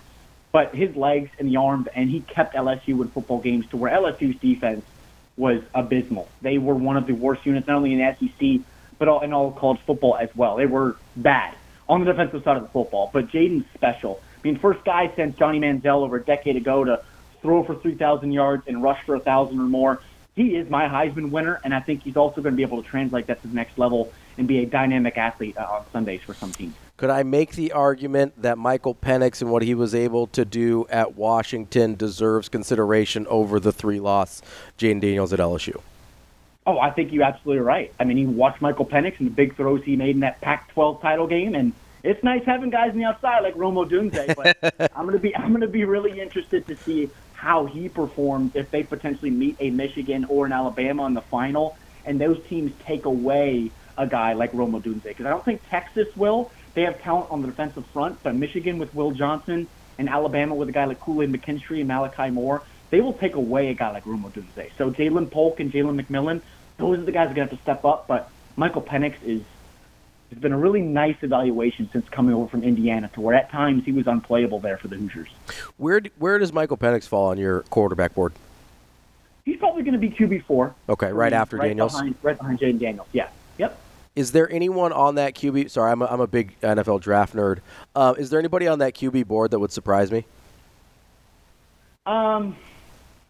But 0.53 0.74
his 0.74 0.94
legs 0.94 1.31
and 1.38 1.48
the 1.48 1.57
arms, 1.57 1.88
and 1.94 2.11
he 2.11 2.20
kept 2.20 2.55
LSU 2.55 3.00
in 3.00 3.09
football 3.09 3.40
games 3.40 3.66
to 3.68 3.79
where 3.79 3.90
LSU's 3.90 4.38
defense 4.38 4.85
was 5.37 5.62
abysmal. 5.74 6.29
They 6.42 6.59
were 6.59 6.74
one 6.74 6.98
of 6.98 7.07
the 7.07 7.14
worst 7.14 7.46
units, 7.46 7.66
not 7.66 7.76
only 7.76 7.94
in 7.94 8.00
the 8.00 8.16
SEC, 8.18 8.66
but 8.98 9.09
all, 9.09 9.20
in 9.20 9.33
all 9.33 9.53
college 9.53 9.81
football 9.87 10.16
as 10.16 10.29
well. 10.37 10.57
They 10.57 10.66
were 10.66 10.96
bad 11.16 11.55
on 11.88 12.05
the 12.05 12.12
defensive 12.12 12.44
side 12.44 12.59
of 12.59 12.64
the 12.64 12.68
football. 12.68 13.09
But 13.12 13.29
Jayden's 13.29 13.64
special. 13.72 14.20
I 14.38 14.48
mean, 14.48 14.59
first 14.59 14.85
guy 14.85 15.11
since 15.16 15.37
Johnny 15.38 15.59
Manziel 15.59 16.03
over 16.03 16.16
a 16.16 16.22
decade 16.22 16.57
ago 16.57 16.85
to 16.85 17.03
throw 17.42 17.64
for 17.64 17.74
3,000 17.74 18.33
yards, 18.33 18.64
and 18.66 18.83
rush 18.83 19.03
for 19.05 19.16
1,000 19.16 19.59
or 19.59 19.62
more. 19.64 20.03
He 20.37 20.57
is 20.57 20.70
my 20.70 20.87
Heisman 20.88 21.31
winner, 21.31 21.61
and 21.64 21.74
I 21.74 21.81
think 21.81 22.03
he's 22.03 22.16
also 22.16 22.40
going 22.40 22.55
to 22.55 22.57
be 22.57 22.62
able 22.62 22.83
to 22.83 22.88
translate 22.88 23.26
that 23.26 23.42
to 23.42 23.48
the 23.48 23.55
next 23.55 23.79
level 23.79 24.12
and 24.38 24.46
be 24.46 24.61
a 24.61 24.66
dynamic 24.66 25.18
athlete 25.18 25.57
uh, 25.57 25.64
on 25.64 25.85
Sundays 25.92 26.22
for 26.22 26.35
some 26.35 26.53
teams. 26.53 26.74
Could 26.96 27.11
I 27.11 27.22
make 27.22 27.53
the 27.53 27.72
argument 27.72 28.40
that 28.42 28.59
Michael 28.59 28.94
Penix 28.94 29.40
and 29.40 29.50
what 29.50 29.62
he 29.62 29.74
was 29.74 29.94
able 29.94 30.26
to 30.29 30.44
do 30.44 30.87
at 30.90 31.16
Washington 31.16 31.94
deserves 31.94 32.48
consideration 32.48 33.26
over 33.26 33.59
the 33.59 33.72
three 33.72 34.00
loss 34.00 34.42
Jayden 34.79 35.00
Daniels 35.00 35.33
at 35.33 35.38
LSU? 35.38 35.81
Oh, 36.66 36.79
I 36.79 36.90
think 36.90 37.11
you're 37.11 37.24
absolutely 37.24 37.62
right. 37.62 37.92
I 37.98 38.05
mean, 38.05 38.18
you 38.18 38.29
watch 38.29 38.61
Michael 38.61 38.85
Penix 38.85 39.18
and 39.18 39.26
the 39.26 39.33
big 39.33 39.57
throws 39.57 39.83
he 39.83 39.96
made 39.96 40.14
in 40.14 40.20
that 40.20 40.40
Pac-12 40.42 41.00
title 41.00 41.26
game, 41.26 41.55
and 41.55 41.72
it's 42.03 42.22
nice 42.22 42.44
having 42.44 42.70
guys 42.70 42.90
on 42.90 42.98
the 42.98 43.05
outside 43.05 43.40
like 43.40 43.57
Rome 43.57 43.76
Odunze. 43.76 44.37
But 44.37 44.90
I'm 44.94 45.07
gonna 45.07 45.18
be 45.18 45.35
I'm 45.35 45.53
gonna 45.53 45.66
be 45.68 45.85
really 45.85 46.20
interested 46.20 46.66
to 46.66 46.76
see 46.76 47.11
how 47.40 47.64
he 47.64 47.88
performs 47.88 48.55
if 48.55 48.70
they 48.70 48.83
potentially 48.83 49.31
meet 49.31 49.57
a 49.61 49.70
Michigan 49.70 50.26
or 50.29 50.44
an 50.44 50.53
Alabama 50.53 51.07
in 51.07 51.14
the 51.14 51.22
final, 51.22 51.74
and 52.05 52.20
those 52.20 52.38
teams 52.50 52.70
take 52.85 53.07
away 53.07 53.70
a 53.96 54.07
guy 54.07 54.35
like 54.35 54.53
Rome 54.53 54.72
Odunze. 54.72 55.03
Because 55.03 55.24
I 55.24 55.31
don't 55.31 55.42
think 55.42 55.62
Texas 55.70 56.07
will. 56.16 56.50
They 56.74 56.83
have 56.83 57.00
talent 57.00 57.31
on 57.31 57.40
the 57.40 57.48
defensive 57.48 57.87
front, 57.94 58.22
but 58.22 58.35
Michigan 58.35 58.79
with 58.79 58.94
Will 58.94 59.12
Johnson 59.12 59.66
and 59.98 60.07
Alabama 60.11 60.55
with 60.55 60.68
a 60.68 60.72
guy 60.72 60.85
like 60.85 61.00
Kool-Aid 61.00 61.33
McKinstry 61.33 61.79
and 61.79 61.88
Malachi 61.88 62.29
Moore, 62.29 62.62
they 62.90 63.00
will 63.00 63.14
take 63.14 63.37
away 63.37 63.70
a 63.70 63.74
guy 63.74 63.90
like 63.90 64.05
Rome 64.05 64.31
Odunze. 64.31 64.70
So 64.76 64.90
Ja'Lynn 64.90 65.31
Polk 65.31 65.61
and 65.61 65.72
Jalen 65.72 65.98
McMillan, 65.98 66.42
those 66.76 66.98
are 66.98 67.05
the 67.05 67.12
guys 67.12 67.29
that 67.29 67.33
are 67.33 67.37
going 67.37 67.48
to 67.48 67.55
have 67.55 67.59
to 67.59 67.62
step 67.62 67.87
up. 67.87 68.07
But 68.07 68.31
Michael 68.57 68.83
Penix 68.83 69.14
is 69.24 69.40
it's 70.30 70.40
been 70.40 70.52
a 70.52 70.58
really 70.58 70.80
nice 70.80 71.16
evaluation 71.22 71.88
since 71.92 72.08
coming 72.08 72.34
over 72.34 72.48
from 72.48 72.62
Indiana, 72.62 73.10
to 73.14 73.20
where 73.20 73.34
at 73.34 73.50
times 73.50 73.84
he 73.84 73.92
was 73.92 74.06
unplayable 74.06 74.60
there 74.60 74.78
for 74.78 74.88
the 74.88 74.96
Hoosiers. 74.96 75.28
Where 75.76 76.00
where 76.18 76.38
does 76.38 76.52
Michael 76.52 76.76
Penix 76.76 77.06
fall 77.06 77.28
on 77.28 77.38
your 77.38 77.62
quarterback 77.62 78.14
board? 78.14 78.32
He's 79.44 79.56
probably 79.56 79.82
going 79.82 79.94
to 79.94 79.98
be 79.98 80.10
QB 80.10 80.44
four. 80.44 80.74
Okay, 80.88 81.12
right 81.12 81.32
after 81.32 81.56
right 81.56 81.68
Daniels. 81.68 81.92
Behind, 81.92 82.14
right 82.22 82.38
behind 82.38 82.60
Jayden 82.60 82.78
Daniels. 82.78 83.08
Yeah. 83.12 83.28
Yep. 83.58 83.78
Is 84.14 84.32
there 84.32 84.50
anyone 84.52 84.92
on 84.92 85.16
that 85.16 85.34
QB? 85.34 85.70
Sorry, 85.70 85.90
I'm 85.90 86.02
a, 86.02 86.06
I'm 86.06 86.20
a 86.20 86.26
big 86.26 86.58
NFL 86.60 87.00
draft 87.00 87.34
nerd. 87.34 87.58
Uh, 87.94 88.14
is 88.18 88.30
there 88.30 88.38
anybody 88.38 88.68
on 88.68 88.78
that 88.80 88.94
QB 88.94 89.26
board 89.26 89.50
that 89.50 89.58
would 89.58 89.72
surprise 89.72 90.10
me? 90.12 90.24
Um, 92.06 92.56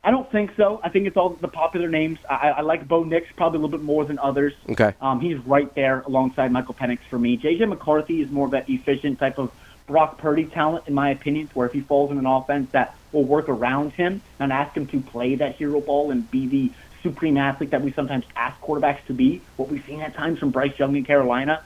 I 0.02 0.10
don't 0.10 0.30
think 0.32 0.52
so. 0.56 0.80
I 0.82 0.88
think 0.88 1.06
it's 1.06 1.16
all 1.16 1.30
the 1.30 1.48
popular 1.48 1.88
names. 1.88 2.18
I, 2.28 2.50
I 2.50 2.60
like 2.62 2.88
Bo 2.88 3.04
Nix 3.04 3.28
probably 3.36 3.58
a 3.58 3.60
little 3.60 3.76
bit 3.76 3.84
more 3.84 4.04
than 4.06 4.18
others. 4.18 4.54
Okay. 4.70 4.94
Um, 5.00 5.20
he's 5.20 5.38
right 5.38 5.72
there 5.74 6.00
alongside 6.00 6.52
Michael 6.52 6.74
Penix 6.74 7.00
for 7.10 7.18
me. 7.18 7.36
JJ 7.36 7.68
McCarthy 7.68 8.22
is 8.22 8.30
more 8.30 8.46
of 8.46 8.52
that 8.52 8.70
efficient 8.70 9.18
type 9.18 9.38
of 9.38 9.52
Brock 9.86 10.18
Purdy 10.18 10.44
talent, 10.46 10.86
in 10.86 10.94
my 10.94 11.10
opinion, 11.10 11.50
where 11.52 11.66
if 11.66 11.72
he 11.72 11.80
falls 11.80 12.10
in 12.10 12.18
an 12.18 12.24
offense 12.24 12.70
that 12.70 12.94
will 13.12 13.24
work 13.24 13.48
around 13.48 13.92
him, 13.92 14.22
and 14.38 14.52
ask 14.52 14.74
him 14.74 14.86
to 14.86 15.00
play 15.00 15.34
that 15.34 15.56
hero 15.56 15.80
ball 15.80 16.10
and 16.10 16.30
be 16.30 16.46
the 16.46 16.72
supreme 17.02 17.36
athlete 17.36 17.70
that 17.70 17.82
we 17.82 17.92
sometimes 17.92 18.24
ask 18.36 18.58
quarterbacks 18.60 19.04
to 19.06 19.12
be, 19.12 19.42
what 19.56 19.68
we've 19.68 19.84
seen 19.84 20.00
at 20.00 20.14
times 20.14 20.38
from 20.38 20.50
Bryce 20.50 20.78
Young 20.78 20.96
in 20.96 21.04
Carolina, 21.04 21.62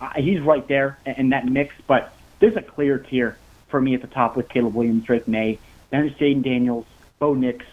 uh, 0.00 0.10
he's 0.16 0.40
right 0.40 0.66
there 0.68 0.98
in 1.06 1.30
that 1.30 1.46
mix. 1.46 1.74
But 1.86 2.12
there's 2.40 2.56
a 2.56 2.62
clear 2.62 2.98
tier 2.98 3.38
for 3.68 3.80
me 3.80 3.94
at 3.94 4.02
the 4.02 4.08
top 4.08 4.36
with 4.36 4.48
Caleb 4.48 4.74
Williams, 4.74 5.04
Drake 5.04 5.28
Maye. 5.28 5.58
Then 5.90 6.06
it's 6.06 6.18
Jayden 6.18 6.42
Daniels, 6.42 6.86
Bo 7.18 7.34
Nix, 7.34 7.64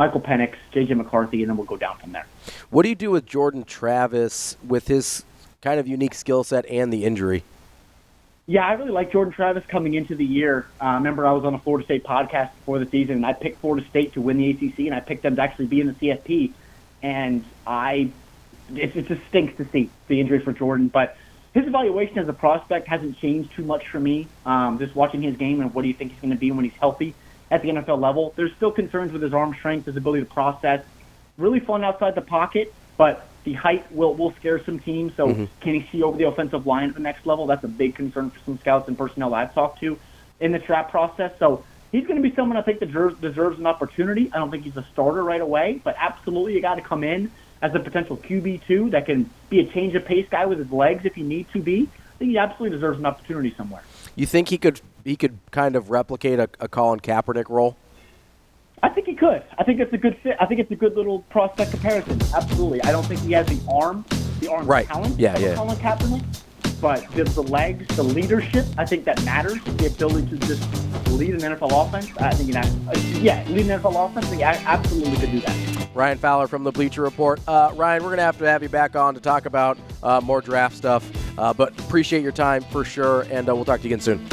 Michael 0.00 0.22
Penix, 0.22 0.54
J.J. 0.72 0.94
McCarthy, 0.94 1.42
and 1.42 1.50
then 1.50 1.58
we'll 1.58 1.66
go 1.66 1.76
down 1.76 1.98
from 1.98 2.12
there. 2.12 2.24
What 2.70 2.84
do 2.84 2.88
you 2.88 2.94
do 2.94 3.10
with 3.10 3.26
Jordan 3.26 3.64
Travis 3.64 4.56
with 4.66 4.88
his 4.88 5.26
kind 5.60 5.78
of 5.78 5.86
unique 5.86 6.14
skill 6.14 6.42
set 6.42 6.64
and 6.70 6.90
the 6.90 7.04
injury? 7.04 7.44
Yeah, 8.46 8.66
I 8.66 8.72
really 8.72 8.92
like 8.92 9.12
Jordan 9.12 9.34
Travis 9.34 9.62
coming 9.66 9.92
into 9.92 10.14
the 10.14 10.24
year. 10.24 10.66
Uh, 10.82 10.94
remember, 10.94 11.26
I 11.26 11.32
was 11.32 11.44
on 11.44 11.52
a 11.52 11.58
Florida 11.58 11.84
State 11.84 12.02
podcast 12.02 12.50
before 12.60 12.78
the 12.78 12.86
season, 12.86 13.16
and 13.16 13.26
I 13.26 13.34
picked 13.34 13.60
Florida 13.60 13.86
State 13.90 14.14
to 14.14 14.22
win 14.22 14.38
the 14.38 14.48
ACC, 14.48 14.78
and 14.86 14.94
I 14.94 15.00
picked 15.00 15.22
them 15.22 15.36
to 15.36 15.42
actually 15.42 15.66
be 15.66 15.82
in 15.82 15.88
the 15.88 15.92
CFP. 15.92 16.52
And 17.02 17.44
I, 17.66 18.10
it, 18.74 18.96
it 18.96 19.06
just 19.06 19.20
stinks 19.28 19.54
to 19.58 19.66
see 19.66 19.90
the 20.08 20.18
injury 20.18 20.38
for 20.38 20.54
Jordan, 20.54 20.88
but 20.88 21.18
his 21.52 21.66
evaluation 21.66 22.18
as 22.18 22.26
a 22.26 22.32
prospect 22.32 22.88
hasn't 22.88 23.18
changed 23.18 23.52
too 23.52 23.64
much 23.64 23.86
for 23.88 24.00
me. 24.00 24.28
Um, 24.46 24.78
just 24.78 24.96
watching 24.96 25.20
his 25.20 25.36
game 25.36 25.60
and 25.60 25.74
what 25.74 25.82
do 25.82 25.88
you 25.88 25.94
think 25.94 26.12
he's 26.12 26.20
going 26.22 26.32
to 26.32 26.40
be 26.40 26.52
when 26.52 26.64
he's 26.64 26.72
healthy 26.80 27.14
at 27.50 27.62
the 27.62 27.68
NFL 27.68 28.00
level. 28.00 28.32
There's 28.36 28.52
still 28.54 28.70
concerns 28.70 29.12
with 29.12 29.22
his 29.22 29.34
arm 29.34 29.54
strength, 29.54 29.86
his 29.86 29.96
ability 29.96 30.24
to 30.24 30.30
process. 30.30 30.84
Really 31.36 31.60
fun 31.60 31.84
outside 31.84 32.14
the 32.14 32.20
pocket, 32.20 32.72
but 32.96 33.26
the 33.44 33.54
height 33.54 33.90
will 33.92 34.14
will 34.14 34.32
scare 34.32 34.62
some 34.62 34.78
teams. 34.78 35.14
So 35.16 35.28
mm-hmm. 35.28 35.44
can 35.60 35.74
he 35.74 35.88
see 35.90 36.02
over 36.02 36.16
the 36.16 36.28
offensive 36.28 36.66
line 36.66 36.90
at 36.90 36.94
the 36.94 37.00
next 37.00 37.26
level? 37.26 37.46
That's 37.46 37.64
a 37.64 37.68
big 37.68 37.94
concern 37.94 38.30
for 38.30 38.38
some 38.44 38.58
scouts 38.58 38.88
and 38.88 38.96
personnel 38.96 39.34
I've 39.34 39.54
talked 39.54 39.80
to 39.80 39.98
in 40.38 40.52
the 40.52 40.58
trap 40.58 40.90
process. 40.90 41.32
So 41.38 41.64
he's 41.92 42.06
going 42.06 42.22
to 42.22 42.28
be 42.28 42.34
someone 42.34 42.56
I 42.56 42.62
think 42.62 42.80
deserves 42.80 43.18
deserves 43.20 43.58
an 43.58 43.66
opportunity. 43.66 44.30
I 44.32 44.38
don't 44.38 44.50
think 44.50 44.64
he's 44.64 44.76
a 44.76 44.86
starter 44.92 45.24
right 45.24 45.40
away, 45.40 45.80
but 45.82 45.96
absolutely 45.98 46.54
you 46.54 46.60
got 46.60 46.76
to 46.76 46.82
come 46.82 47.04
in 47.04 47.30
as 47.62 47.74
a 47.74 47.80
potential 47.80 48.16
QB 48.16 48.66
two 48.66 48.90
that 48.90 49.06
can 49.06 49.30
be 49.48 49.60
a 49.60 49.64
change 49.64 49.94
of 49.94 50.04
pace 50.04 50.26
guy 50.30 50.46
with 50.46 50.58
his 50.58 50.70
legs 50.70 51.04
if 51.04 51.16
you 51.16 51.24
need 51.24 51.46
to 51.52 51.60
be. 51.60 51.88
I 52.14 52.18
think 52.18 52.30
he 52.32 52.38
absolutely 52.38 52.76
deserves 52.76 52.98
an 52.98 53.06
opportunity 53.06 53.54
somewhere. 53.56 53.82
You 54.20 54.26
think 54.26 54.50
he 54.50 54.58
could 54.58 54.82
he 55.02 55.16
could 55.16 55.38
kind 55.50 55.74
of 55.74 55.88
replicate 55.88 56.38
a, 56.38 56.50
a 56.60 56.68
Colin 56.68 57.00
Kaepernick 57.00 57.48
role? 57.48 57.78
I 58.82 58.90
think 58.90 59.06
he 59.06 59.14
could. 59.14 59.42
I 59.56 59.64
think 59.64 59.80
it's 59.80 59.94
a 59.94 59.96
good 59.96 60.14
fit. 60.22 60.36
I 60.38 60.44
think 60.44 60.60
it's 60.60 60.70
a 60.70 60.76
good 60.76 60.94
little 60.94 61.20
prospect 61.30 61.70
comparison. 61.70 62.20
Absolutely. 62.34 62.82
I 62.82 62.92
don't 62.92 63.06
think 63.06 63.20
he 63.20 63.32
has 63.32 63.46
the 63.46 63.58
arm, 63.66 64.04
the 64.40 64.52
arm 64.52 64.66
right. 64.66 64.86
talent 64.86 65.18
yeah, 65.18 65.36
of 65.36 65.40
yeah. 65.40 65.54
Colin 65.54 65.78
Kaepernick, 65.78 66.22
but 66.82 67.10
the, 67.12 67.24
the 67.24 67.44
legs, 67.44 67.96
the 67.96 68.02
leadership, 68.02 68.66
I 68.76 68.84
think 68.84 69.06
that 69.06 69.24
matters. 69.24 69.58
The 69.64 69.86
ability 69.86 70.28
to 70.28 70.46
just 70.46 71.08
lead 71.08 71.30
an 71.30 71.40
NFL 71.40 71.86
offense. 71.86 72.14
I 72.18 72.34
think, 72.34 72.54
uh, 72.54 73.20
yeah, 73.20 73.42
lead 73.48 73.70
an 73.70 73.80
NFL 73.80 74.10
offense. 74.10 74.26
I 74.26 74.28
think 74.28 74.42
absolutely 74.42 75.16
could 75.16 75.30
do 75.30 75.40
that. 75.40 75.88
Ryan 75.94 76.18
Fowler 76.18 76.46
from 76.46 76.62
the 76.62 76.72
Bleacher 76.72 77.00
Report. 77.00 77.40
Uh, 77.48 77.72
Ryan, 77.74 78.02
we're 78.02 78.10
going 78.10 78.18
to 78.18 78.24
have 78.24 78.38
to 78.38 78.44
have 78.44 78.62
you 78.62 78.68
back 78.68 78.96
on 78.96 79.14
to 79.14 79.20
talk 79.20 79.46
about 79.46 79.78
uh, 80.02 80.20
more 80.20 80.42
draft 80.42 80.76
stuff, 80.76 81.10
uh, 81.40 81.54
but 81.54 81.78
appreciate 81.80 82.22
your 82.22 82.32
time 82.32 82.62
for 82.64 82.84
sure, 82.84 83.22
and 83.30 83.48
uh, 83.48 83.54
we'll 83.54 83.64
talk 83.64 83.80
to 83.80 83.88
you 83.88 83.94
again 83.94 84.00
soon. 84.00 84.26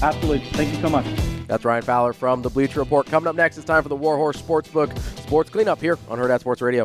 Absolutely. 0.00 0.38
Thank 0.52 0.72
you 0.72 0.80
so 0.80 0.88
much. 0.88 1.04
That's 1.48 1.64
Ryan 1.64 1.82
Fowler 1.82 2.12
from 2.12 2.42
the 2.42 2.50
Bleacher 2.50 2.78
Report. 2.78 3.06
Coming 3.06 3.26
up 3.26 3.34
next, 3.34 3.56
it's 3.56 3.66
time 3.66 3.82
for 3.82 3.88
the 3.88 3.96
Warhorse 3.96 4.40
Sportsbook 4.40 4.96
Sports 5.20 5.50
Cleanup 5.50 5.80
here 5.80 5.98
on 6.08 6.18
Hurrdat 6.18 6.40
Sports 6.40 6.62
Radio. 6.62 6.84